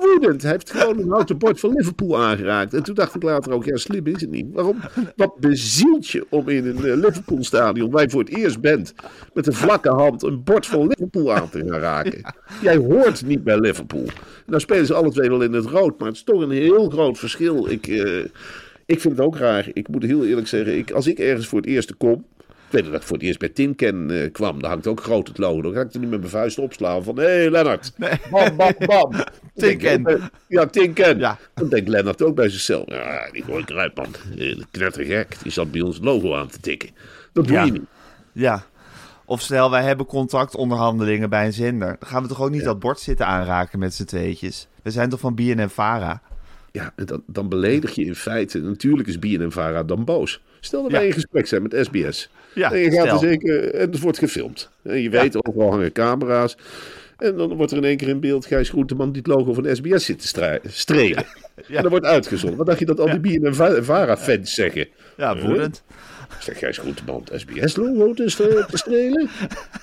Woedend. 0.00 0.42
Hij 0.42 0.50
heeft 0.50 0.70
gewoon 0.70 0.98
een 0.98 1.10
houten 1.10 1.38
bord 1.38 1.60
van 1.60 1.72
Liverpool 1.72 2.22
aangeraakt. 2.22 2.74
En 2.74 2.82
toen 2.82 2.94
dacht 2.94 3.14
ik 3.14 3.22
later 3.22 3.52
ook, 3.52 3.64
ja, 3.64 3.76
slim 3.76 4.06
is 4.06 4.20
het 4.20 4.30
niet. 4.30 4.46
Waarom? 4.52 4.76
Wat 5.16 5.40
bezielt 5.40 6.08
je 6.08 6.26
om 6.28 6.48
in 6.48 6.66
een 6.66 6.84
eh, 6.84 6.96
Liverpool 6.96 7.44
stadion, 7.44 7.90
waar 7.90 8.02
je 8.02 8.10
voor 8.10 8.20
het 8.20 8.36
eerst 8.36 8.60
bent, 8.60 8.94
met 9.34 9.46
een 9.46 9.52
vlakke 9.52 9.90
hand 9.90 10.22
een 10.22 10.44
bord 10.44 10.66
van 10.66 10.86
Liverpool 10.86 11.32
aan 11.32 11.50
te 11.50 11.58
gaan 11.58 11.80
raken? 11.80 12.34
Jij 12.62 12.76
hoort 12.76 13.26
niet 13.26 13.44
bij 13.44 13.58
Liverpool. 13.58 14.06
Nou 14.46 14.60
spelen 14.60 14.86
ze 14.86 14.94
alle 14.94 15.10
twee 15.10 15.28
wel 15.28 15.42
in 15.42 15.52
het 15.52 15.66
rood, 15.66 15.98
maar 15.98 16.08
het 16.08 16.16
is 16.16 16.24
toch 16.24 16.40
een 16.40 16.50
heel 16.50 16.90
groot 16.90 17.18
verschil. 17.18 17.70
Ik, 17.70 17.86
eh, 17.86 18.24
ik 18.86 19.00
vind 19.00 19.16
het 19.16 19.26
ook 19.26 19.36
raar. 19.36 19.68
Ik 19.72 19.88
moet 19.88 20.02
heel 20.02 20.24
eerlijk 20.24 20.48
zeggen, 20.48 20.78
ik, 20.78 20.90
als 20.90 21.06
ik 21.06 21.18
ergens 21.18 21.46
voor 21.46 21.58
het 21.58 21.68
eerst 21.68 21.96
kom, 21.96 22.24
weet 22.74 22.84
dat 22.84 22.94
ik 23.00 23.02
voor 23.02 23.16
het 23.16 23.26
eerst 23.26 23.38
bij 23.38 23.48
Tinken 23.48 24.10
eh, 24.22 24.32
kwam. 24.32 24.60
Daar 24.62 24.70
hangt 24.70 24.86
ook 24.86 25.00
groot 25.00 25.28
het 25.28 25.38
logo. 25.38 25.62
Dan 25.62 25.72
ga 25.72 25.80
ik 25.80 25.92
er 25.94 26.00
niet 26.00 26.10
met 26.10 26.18
mijn 26.18 26.30
vuist 26.30 26.58
opslaan 26.58 27.04
van... 27.04 27.16
Hé, 27.16 27.24
hey, 27.24 27.50
Lennart. 27.50 27.92
Bam, 28.30 28.56
bam, 28.56 28.72
bam. 28.78 29.12
Tinken. 29.54 30.02
bij- 30.02 30.18
Ja, 30.48 30.66
Tinken. 30.66 31.18
Ja. 31.18 31.38
Dan 31.54 31.68
denkt 31.68 31.88
Lennart 31.88 32.22
ook 32.22 32.34
bij 32.34 32.48
zichzelf. 32.48 32.84
Ja, 32.90 33.28
die 33.32 33.42
gooi 33.42 33.62
ik 33.62 33.70
eruit, 33.70 33.94
man. 33.96 34.06
Eh, 34.38 34.60
Knettergek. 34.70 35.36
Die 35.42 35.52
zat 35.52 35.70
bij 35.70 35.80
ons 35.80 35.94
het 35.96 36.04
logo 36.04 36.34
aan 36.34 36.48
te 36.48 36.60
tikken. 36.60 36.90
Dat 37.32 37.46
doe 37.46 37.56
Ja. 37.56 37.64
je 37.64 37.72
niet. 37.72 37.82
Ja. 38.32 38.64
Of 39.26 39.40
stel, 39.40 39.70
wij 39.70 39.82
hebben 39.82 40.06
contractonderhandelingen 40.06 41.30
bij 41.30 41.46
een 41.46 41.52
zender. 41.52 41.96
Dan 41.98 42.08
gaan 42.08 42.22
we 42.22 42.28
toch 42.28 42.42
ook 42.42 42.50
niet 42.50 42.64
dat 42.64 42.78
bord 42.78 43.00
zitten 43.00 43.26
aanraken 43.26 43.78
met 43.78 43.94
z'n 43.94 44.04
tweetjes. 44.04 44.68
We 44.82 44.90
zijn 44.90 45.08
toch 45.08 45.20
van 45.20 45.34
BNN 45.34 45.68
Vara? 45.68 46.22
Ja, 46.72 46.92
en 46.96 47.06
dan, 47.06 47.22
dan 47.26 47.48
beledig 47.48 47.94
je 47.94 48.04
in 48.04 48.14
feite. 48.14 48.58
Natuurlijk 48.60 49.08
is 49.08 49.18
BNN 49.18 49.50
Vara 49.50 49.82
dan 49.82 50.04
boos. 50.04 50.42
Stel 50.60 50.82
dat 50.82 50.90
Ja. 50.90 50.96
wij 50.96 51.06
in 51.06 51.12
gesprek 51.12 51.46
zijn 51.46 51.62
met 51.62 51.76
SBS. 51.80 52.30
Ja, 52.54 52.72
en 52.72 52.78
je 52.78 52.90
gaat 52.90 53.00
stel. 53.06 53.12
er 53.14 53.18
zeker, 53.28 53.74
en 53.74 53.80
het 53.90 54.00
wordt 54.00 54.18
gefilmd. 54.18 54.70
En 54.82 55.02
je 55.02 55.10
weet, 55.10 55.46
overal 55.46 55.70
hangen 55.70 55.92
camera's. 55.92 56.56
En 57.18 57.36
dan 57.36 57.54
wordt 57.54 57.72
er 57.72 57.78
in 57.78 57.84
één 57.84 57.96
keer 57.96 58.08
in 58.08 58.20
beeld 58.20 58.46
Gijs 58.46 58.68
Groenteman 58.68 59.12
die 59.12 59.22
het 59.22 59.26
logo 59.36 59.52
van 59.52 59.76
SBS 59.76 60.04
zit 60.04 60.32
te 60.32 60.58
strelen. 60.68 61.24
En 61.68 61.82
dat 61.82 61.90
wordt 61.90 62.04
uitgezonden. 62.04 62.58
Wat 62.58 62.66
dacht 62.66 62.78
je 62.78 62.84
dat 62.86 63.00
al 63.00 63.06
die 63.20 63.20
BNN 63.40 63.54
Va- 63.54 63.82
Vara-fans 63.82 64.54
zeggen? 64.54 64.88
Ja, 65.16 65.38
woedend. 65.38 65.82
Zeg 66.40 66.58
Gijs 66.58 66.78
Groenteman 66.78 67.24
het 67.30 67.40
SBS-logo 67.40 68.12
te, 68.14 68.28
st- 68.28 68.36
te 68.70 68.76
strelen? 68.76 69.28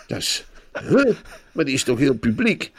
Dat 0.07 0.17
is... 0.17 0.45
Huh? 0.89 1.12
Maar 1.51 1.65
die 1.65 1.73
is 1.73 1.83
toch 1.83 1.99
heel 1.99 2.13
publiek? 2.17 2.71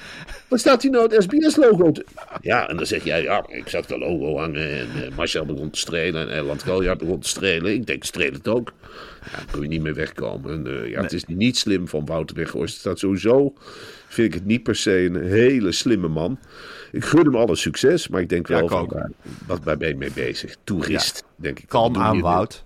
Wat 0.49 0.61
staat 0.61 0.83
hier 0.83 0.91
nou 0.91 1.15
het 1.15 1.23
SBS-logo 1.23 1.93
te... 1.93 2.05
Ja, 2.41 2.69
en 2.69 2.77
dan 2.77 2.87
zeg 2.87 3.05
jij, 3.05 3.23
ja, 3.23 3.45
ik 3.49 3.69
zag 3.69 3.87
de 3.87 3.99
logo 3.99 4.39
hangen 4.39 4.71
en 4.79 4.89
eh, 5.05 5.17
Marcel 5.17 5.45
begon 5.45 5.71
te 5.71 5.79
strelen 5.79 6.21
en 6.29 6.35
Erland 6.37 6.63
Galjaard 6.63 6.99
begon 6.99 7.21
te 7.21 7.29
strelen. 7.29 7.73
Ik 7.73 7.87
denk, 7.87 8.05
streel 8.05 8.33
het 8.33 8.49
ook. 8.49 8.73
Ja, 9.25 9.37
daar 9.37 9.47
kun 9.51 9.63
je 9.63 9.69
niet 9.69 9.83
meer 9.83 9.95
wegkomen. 9.95 10.51
En, 10.53 10.83
eh, 10.83 10.91
ja, 10.91 11.03
Het 11.03 11.13
is 11.13 11.25
niet 11.25 11.57
slim 11.59 11.89
van 11.89 12.05
Wouter 12.07 12.37
Weghorst. 12.37 12.73
Het 12.73 12.81
staat 12.81 12.99
sowieso, 12.99 13.53
vind 14.09 14.29
ik 14.29 14.35
het 14.35 14.45
niet 14.47 14.63
per 14.63 14.75
se 14.77 15.05
een 15.05 15.23
hele 15.27 15.73
slimme 15.73 16.09
man. 16.09 16.39
Ik 16.93 17.05
gun 17.05 17.25
hem 17.25 17.37
alle 17.37 17.57
succes, 17.57 18.09
maar 18.09 18.21
ik 18.21 18.29
denk 18.29 18.47
wel 18.47 18.69
van, 18.69 18.87
waar- 18.89 19.11
wat 19.47 19.65
waar 19.65 19.77
ben 19.77 19.89
je 19.89 19.97
mee 19.97 20.13
bezig? 20.15 20.57
Toerist, 20.65 21.25
denk 21.37 21.59
ik. 21.59 21.69
Kalm 21.69 21.97
aan? 21.97 22.21
Wout. 22.21 22.65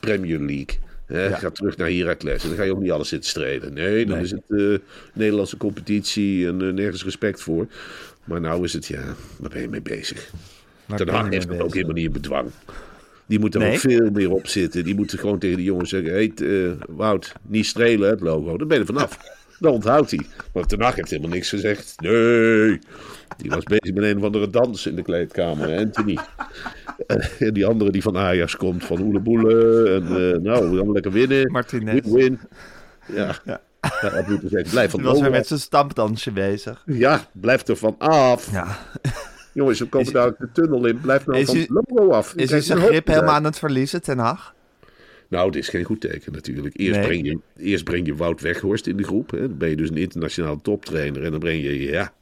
Premier 0.00 0.38
League. 0.38 0.78
Hè? 1.06 1.32
Ga 1.36 1.50
terug 1.50 1.76
naar 1.76 1.90
Heracles. 1.90 2.42
En 2.42 2.48
dan 2.48 2.58
ga 2.58 2.64
je 2.64 2.72
ook 2.72 2.80
niet 2.80 2.90
alles 2.90 3.08
zitten 3.08 3.30
strelen. 3.30 3.72
Nee, 3.74 4.06
dan 4.06 4.18
is 4.18 4.30
het 4.30 4.42
eh, 4.48 4.74
Nederlandse 5.12 5.56
competitie 5.56 6.46
en 6.46 6.62
eh, 6.62 6.72
nergens 6.72 7.04
respect 7.04 7.42
voor. 7.42 7.66
Maar 8.24 8.40
nou 8.40 8.64
is 8.64 8.72
het, 8.72 8.86
ja, 8.86 9.02
waar 9.38 9.50
ben 9.50 9.60
je 9.60 9.68
mee 9.68 9.82
bezig? 9.82 10.30
Ten 10.96 11.08
Hag 11.08 11.28
heeft 11.28 11.48
het 11.48 11.60
ook 11.60 11.74
helemaal 11.74 11.94
niet 11.94 12.04
in 12.06 12.12
bedwang. 12.12 12.50
Die 13.26 13.38
moet 13.38 13.54
er 13.54 13.60
Nee? 13.60 13.72
ook 13.72 13.78
veel 13.78 14.10
meer 14.10 14.30
op 14.30 14.46
zitten. 14.46 14.84
Die 14.84 14.94
moeten 14.94 15.18
gewoon 15.18 15.38
tegen 15.38 15.56
de 15.56 15.62
jongens 15.62 15.90
zeggen... 15.90 16.12
Hey, 16.12 16.32
eh, 16.36 16.70
Wout, 16.88 17.32
niet 17.42 17.66
strelen, 17.66 18.10
het 18.10 18.20
logo. 18.20 18.56
Daar 18.56 18.66
ben 18.66 18.76
je 18.76 18.84
er 18.84 18.94
vanaf. 18.94 19.18
Dan 19.58 19.72
onthoudt 19.72 20.10
hij. 20.10 20.20
Maar 20.52 20.66
Ten 20.66 20.80
Hag 20.82 20.94
heeft 20.94 21.10
helemaal 21.10 21.30
niks 21.30 21.48
gezegd. 21.48 21.94
Nee. 22.00 22.78
Die 23.36 23.50
was 23.50 23.64
bezig 23.64 23.94
met 23.94 24.04
een 24.04 24.16
of 24.16 24.22
andere 24.22 24.50
dans 24.50 24.86
in 24.86 24.96
de 24.96 25.02
kleedkamer. 25.02 25.76
Anthony. 25.78 26.18
En 27.38 27.52
die 27.52 27.66
andere 27.66 27.90
die 27.90 28.02
van 28.02 28.16
Ajax 28.16 28.56
komt. 28.56 28.84
Van 28.84 29.00
Oeleboele. 29.00 29.84
En 29.90 30.02
eh, 30.02 30.40
nou, 30.40 30.70
we 30.70 30.76
gaan 30.78 30.92
lekker 30.92 31.12
winnen. 31.12 31.52
Martinez. 31.52 32.00
Win-win. 32.02 32.40
Ja. 33.14 33.36
ja. 33.44 33.60
dat 33.80 34.24
zeggen. 34.44 34.70
Blijf 34.70 34.90
van 34.90 35.00
Die 35.00 35.08
was 35.08 35.20
weer 35.20 35.30
met 35.30 35.46
zijn 35.46 35.60
stampdansje 35.60 36.32
bezig. 36.32 36.82
Ja, 36.86 37.26
blijf 37.32 37.68
er 37.68 37.76
van 37.76 37.94
af. 37.98 38.52
Ja. 38.52 38.78
Jongens, 39.52 39.78
we 39.78 39.86
komen 39.86 40.06
Is- 40.06 40.12
daar 40.12 40.34
de 40.38 40.48
tunnel 40.52 40.86
in. 40.86 41.00
Blijf 41.00 41.26
nou 41.26 41.44
van 41.44 41.56
het 41.56 41.68
logo 41.68 42.10
af. 42.10 42.34
Is 42.34 42.50
hij 42.50 42.60
zijn 42.60 42.78
grip 42.78 43.06
helemaal 43.06 43.34
aan 43.34 43.44
het 43.44 43.58
verliezen, 43.58 44.02
Ten 44.02 44.18
Hag? 44.18 44.54
Nou, 45.28 45.50
dit 45.50 45.62
is 45.62 45.68
geen 45.68 45.84
goed 45.84 46.00
teken 46.00 46.32
natuurlijk. 46.32 46.78
Eerst, 46.78 46.98
Nee. 46.98 47.06
breng, 47.06 47.26
je, 47.26 47.38
eerst 47.56 47.84
breng 47.84 48.06
je 48.06 48.14
Wout 48.14 48.40
Weghorst 48.40 48.86
in 48.86 48.96
de 48.96 49.02
groep. 49.02 49.30
Hè. 49.30 49.40
Dan 49.40 49.56
ben 49.58 49.68
je 49.68 49.76
dus 49.76 49.88
een 49.90 49.96
internationaal 49.96 50.60
toptrainer. 50.62 51.24
En 51.24 51.30
dan 51.30 51.40
breng 51.40 51.62
je, 51.62 51.82
ja, 51.82 52.12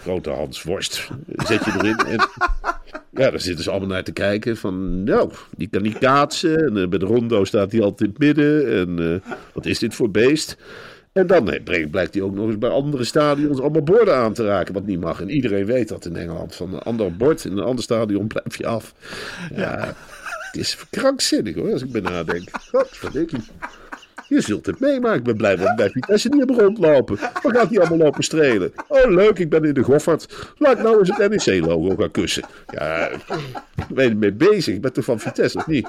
grote 0.00 0.30
Hans 0.30 0.62
Worst. 0.62 1.08
Zet 1.36 1.64
je 1.64 1.72
erin. 1.76 1.96
En, 1.96 2.16
ja, 3.22 3.30
daar 3.30 3.40
zitten 3.40 3.64
ze 3.64 3.70
allemaal 3.70 3.88
naar 3.88 4.04
te 4.04 4.12
kijken. 4.12 4.56
Van, 4.56 5.04
nou, 5.04 5.32
die 5.56 5.68
kan 5.68 5.82
niet 5.82 5.98
kaatsen. 5.98 6.66
En 6.66 6.76
eh, 6.76 6.88
bij 6.88 6.98
de 6.98 7.06
rondo 7.06 7.44
staat 7.44 7.72
hij 7.72 7.82
altijd 7.82 8.00
in 8.00 8.08
het 8.08 8.18
midden. 8.18 8.72
En 8.80 9.12
eh, 9.24 9.34
wat 9.52 9.66
is 9.66 9.78
dit 9.78 9.94
voor 9.94 10.10
beest? 10.10 10.56
En 11.12 11.26
dan 11.26 11.44
nee, 11.44 11.62
brengt- 11.62 11.90
blijkt 11.90 12.14
hij 12.14 12.22
ook 12.22 12.34
nog 12.34 12.46
eens 12.46 12.58
bij 12.58 12.70
andere 12.70 13.04
stadions 13.04 13.60
allemaal 13.60 13.82
borden 13.82 14.16
aan 14.16 14.32
te 14.32 14.44
raken, 14.44 14.74
wat 14.74 14.86
niet 14.86 15.00
mag. 15.00 15.20
En 15.20 15.30
iedereen 15.30 15.66
weet 15.66 15.88
dat 15.88 16.04
in 16.04 16.16
Engeland. 16.16 16.54
Van 16.54 16.74
een 16.74 16.80
ander 16.80 17.16
bord 17.16 17.44
in 17.44 17.52
een 17.52 17.64
ander 17.64 17.84
stadion 17.84 18.26
blijf 18.26 18.56
je 18.56 18.66
af. 18.66 18.94
Ja, 19.54 19.94
het 20.50 20.56
is 20.60 20.76
krankzinnig 20.90 21.54
hoor, 21.54 21.72
als 21.72 21.82
ik 21.82 21.92
bij 21.92 22.00
nadenk. 22.00 22.48
Godverdikkie. 22.70 23.44
Je 24.32 24.40
zult 24.40 24.66
het 24.66 24.80
meemaken. 24.80 25.18
Ik 25.18 25.24
ben 25.24 25.36
blij 25.36 25.56
dat 25.56 25.76
bij 25.76 25.90
Vitesse 25.90 26.28
niet 26.28 26.40
heb 26.40 26.58
rondlopen. 26.58 27.18
Waar 27.42 27.54
gaat 27.54 27.68
hij 27.68 27.78
allemaal 27.78 27.98
lopen 27.98 28.22
strelen? 28.22 28.72
Oh, 28.88 29.10
leuk, 29.10 29.38
ik 29.38 29.48
ben 29.50 29.64
in 29.64 29.74
de 29.74 29.82
Goffert. 29.82 30.52
Laat 30.58 30.76
ik 30.76 30.82
nou 30.82 30.98
eens 30.98 31.16
het 31.16 31.46
NEC-logo 31.46 31.96
gaan 31.96 32.10
kussen. 32.10 32.42
Ja, 32.74 33.10
ben 33.88 34.04
je 34.04 34.10
ermee 34.10 34.32
bezig? 34.32 34.74
Ik 34.74 34.80
ben 34.80 34.92
toch 34.92 35.04
van 35.04 35.20
Vitesse, 35.20 35.58
of 35.58 35.66
niet? 35.66 35.88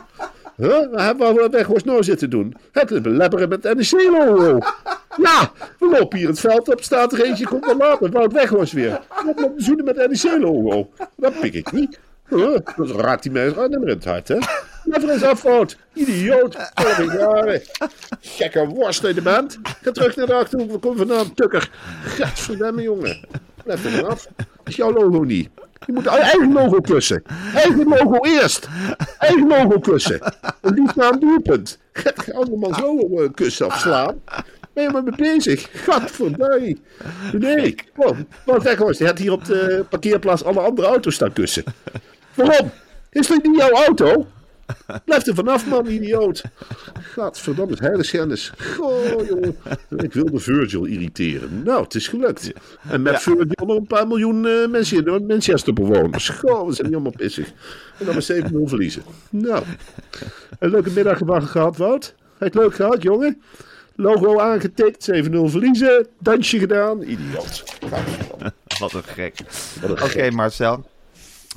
Huh? 0.55 0.91
Waar 0.91 1.05
hebben 1.05 1.33
we 1.33 1.49
Weghorst 1.51 1.85
nou 1.85 2.03
zitten 2.03 2.29
doen? 2.29 2.55
Het 2.71 3.01
belebberen 3.01 3.49
met 3.49 3.63
NEC-logo. 3.63 4.59
Ja, 5.17 5.51
we 5.79 5.89
lopen 5.99 6.17
hier 6.17 6.27
het 6.27 6.39
veld 6.39 6.69
op, 6.69 6.81
staat 6.81 7.13
er 7.13 7.23
eentje, 7.23 7.47
komt 7.47 7.69
er 7.69 7.77
later. 7.77 8.11
Wout 8.11 8.33
Weghorst 8.33 8.73
weer. 8.73 8.99
Loopt 9.25 9.39
te 9.39 9.63
zoenen 9.63 9.85
met 9.85 9.95
NEC-logo? 9.95 10.89
Dat 11.15 11.39
pik 11.39 11.53
ik 11.53 11.71
niet. 11.71 11.99
Huh? 12.29 12.57
Dan 12.75 12.91
raakt 12.91 13.31
mij 13.31 13.45
eens 13.45 13.57
aan 13.57 13.73
in 13.73 13.87
het 13.87 14.05
hart, 14.05 14.27
hè? 14.27 14.37
Blijf 14.83 15.03
er 15.03 15.09
eens 15.09 15.23
af, 15.23 15.41
Wout. 15.41 15.77
Idioot. 15.93 16.57
Jaren. 17.17 17.61
Gekke 18.21 18.67
worst 18.67 19.03
in 19.03 19.15
de 19.15 19.21
band. 19.21 19.59
Ga 19.81 19.91
terug 19.91 20.15
naar 20.15 20.25
de 20.25 20.33
Achterhoek. 20.33 20.71
We 20.71 20.77
komen 20.77 20.97
vandaan, 20.97 21.33
tukker. 21.33 21.69
Gadverdamme, 22.03 22.81
jongen. 22.81 23.27
Blijf 23.63 23.85
er. 23.85 24.01
Dat 24.01 24.27
is 24.63 24.75
jouw 24.75 24.91
logo 24.93 25.23
niet. 25.23 25.49
Je 25.85 25.93
moet 25.93 26.05
eigen 26.05 26.53
logo 26.53 26.81
kussen. 26.81 27.23
Eigen 27.53 27.87
logo 27.87 28.17
eerst. 28.21 28.67
Eigen 29.19 29.47
logo 29.47 29.79
kussen. 29.79 30.19
En 30.61 30.73
liefst 30.73 30.95
na 30.95 31.11
een 31.11 31.19
doelpunt. 31.19 31.79
Ga 31.93 32.11
andermans 32.33 32.79
logo 32.79 33.23
eh, 33.23 33.29
kussen 33.33 33.65
afslaan. 33.65 34.21
Ben 34.73 34.83
je 34.83 34.89
maar 34.89 35.03
mee 35.03 35.15
bezig? 35.15 35.69
Gadverdamme. 35.73 36.77
Nee. 37.31 37.75
Oh, 37.95 38.17
Wout 38.45 38.63
Weghorst, 38.63 38.97
die 38.97 39.07
had 39.07 39.17
hier 39.17 39.31
op 39.31 39.45
de 39.45 39.85
parkeerplaats 39.89 40.43
alle 40.43 40.59
andere 40.59 40.87
auto's 40.87 41.15
staan 41.15 41.33
kussen. 41.33 41.63
Waarom? 42.33 42.71
Is 43.09 43.27
dit 43.27 43.43
niet 43.43 43.57
jouw 43.57 43.69
auto? 43.71 44.27
Blijf 45.05 45.27
er 45.27 45.35
vanaf, 45.35 45.67
man, 45.67 45.85
idioot. 45.85 46.43
Gadverdamme, 46.93 47.75
heiligschennis. 47.79 48.51
Goh, 48.57 49.27
jongen. 49.27 49.55
Ik 49.97 50.13
wilde 50.13 50.39
Virgil 50.39 50.85
irriteren. 50.85 51.63
Nou, 51.63 51.83
het 51.83 51.95
is 51.95 52.07
gelukt. 52.07 52.51
En 52.89 53.01
met 53.01 53.21
Virgil 53.21 53.65
nog 53.65 53.77
een 53.77 53.87
paar 53.87 54.07
miljoen 54.07 54.45
eh, 54.45 54.67
mensen 54.67 55.05
in 55.05 55.25
Manchester 55.25 55.73
bewoners. 55.73 56.29
Goh, 56.29 56.67
we 56.67 56.73
zijn 56.73 56.87
niet 56.87 56.95
allemaal 56.95 57.17
pissig. 57.17 57.47
En 57.99 58.05
dan 58.05 58.13
maar 58.13 58.63
7-0 58.65 58.69
verliezen. 58.69 59.03
Nou, 59.29 59.63
een 60.59 60.69
leuke 60.69 60.89
middag 60.89 61.17
gehad, 61.51 61.77
Wout. 61.77 62.15
Het 62.37 62.53
leuk 62.53 62.75
gehad, 62.75 63.01
jongen? 63.01 63.41
Logo 63.95 64.39
aangetikt, 64.39 65.11
7-0 65.11 65.15
verliezen. 65.45 66.07
Dansje 66.19 66.59
gedaan. 66.59 67.01
Idioot. 67.01 67.63
Wat 68.79 68.93
een 68.93 69.03
gek. 69.03 69.39
Oké. 69.89 70.31
Marcel. 70.31 70.85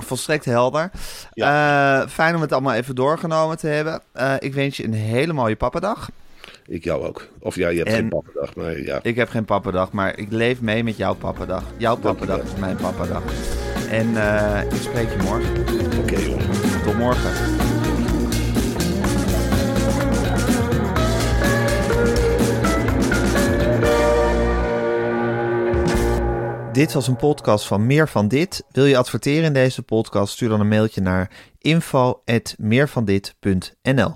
Volstrekt 0.03 0.45
helder. 0.45 0.89
Eh, 1.33 2.01
fijn 2.07 2.35
om 2.35 2.41
het 2.41 2.51
allemaal 2.51 2.73
even 2.73 2.95
doorgenomen 2.95 3.57
te 3.57 3.67
hebben. 3.67 4.01
Eh, 4.11 4.33
ik 4.39 4.53
wens 4.53 4.77
je 4.77 4.83
een 4.83 4.93
hele 4.93 5.33
mooie 5.33 5.55
pappadag. 5.55 6.09
Ik 6.67 6.83
jou 6.83 7.05
ook. 7.05 7.27
Of 7.39 7.55
ja, 7.55 7.69
je 7.69 7.77
hebt 7.77 7.89
En- 7.89 7.95
geen 7.95 8.09
pappendag, 8.09 8.55
maar 8.55 8.79
ja. 8.81 8.99
Ik 9.01 9.15
heb 9.15 9.29
geen 9.29 9.45
pappadag, 9.45 9.91
maar 9.91 10.17
ik 10.17 10.27
leef 10.31 10.61
mee 10.61 10.83
met 10.83 10.97
jouw 10.97 11.13
pappadag. 11.13 11.63
Jouw 11.77 11.95
pappadag 11.95 12.39
is 12.39 12.55
mijn 12.59 12.75
pappadag. 12.75 13.21
En 13.89 14.17
eh, 14.17 14.61
ik 14.61 14.81
spreek 14.81 15.09
je 15.09 15.17
morgen. 15.23 15.49
Oké, 16.01 16.17
jongen. 16.19 16.49
Tot 16.83 16.97
morgen. 16.97 17.31
Dit 26.77 26.93
was 26.93 27.07
een 27.07 27.15
podcast 27.15 27.67
van 27.67 27.85
Meer 27.85 28.09
van 28.09 28.27
Dit. 28.27 28.63
Wil 28.71 28.85
je 28.85 28.97
adverteren 28.97 29.43
in 29.43 29.53
deze 29.53 29.83
podcast? 29.83 30.33
Stuur 30.33 30.49
dan 30.49 30.59
een 30.59 30.67
mailtje 30.67 31.01
naar 31.01 31.31
info@meervandit.nl. 31.57 34.15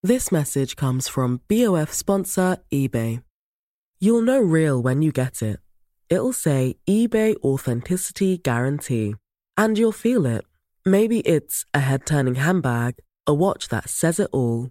This 0.00 0.30
message 0.30 0.74
comes 0.74 1.08
from 1.08 1.42
BOF 1.46 1.92
sponsor 1.92 2.62
eBay. 2.68 3.22
You'll 3.96 4.24
know 4.24 4.54
real 4.54 4.82
when 4.82 5.00
you 5.00 5.12
get 5.12 5.40
it. 5.40 5.60
It'll 6.06 6.32
say 6.32 6.78
eBay 6.84 7.36
Authenticity 7.40 8.38
Guarantee. 8.42 9.14
And 9.54 9.76
you'll 9.76 9.92
feel 9.92 10.24
it. 10.24 10.46
Maybe 10.82 11.18
it's 11.18 11.66
a 11.76 11.78
head 11.78 12.06
turning 12.06 12.36
handbag, 12.36 12.92
a 13.28 13.32
watch 13.32 13.68
that 13.68 13.88
says 13.88 14.18
it 14.18 14.30
all, 14.30 14.70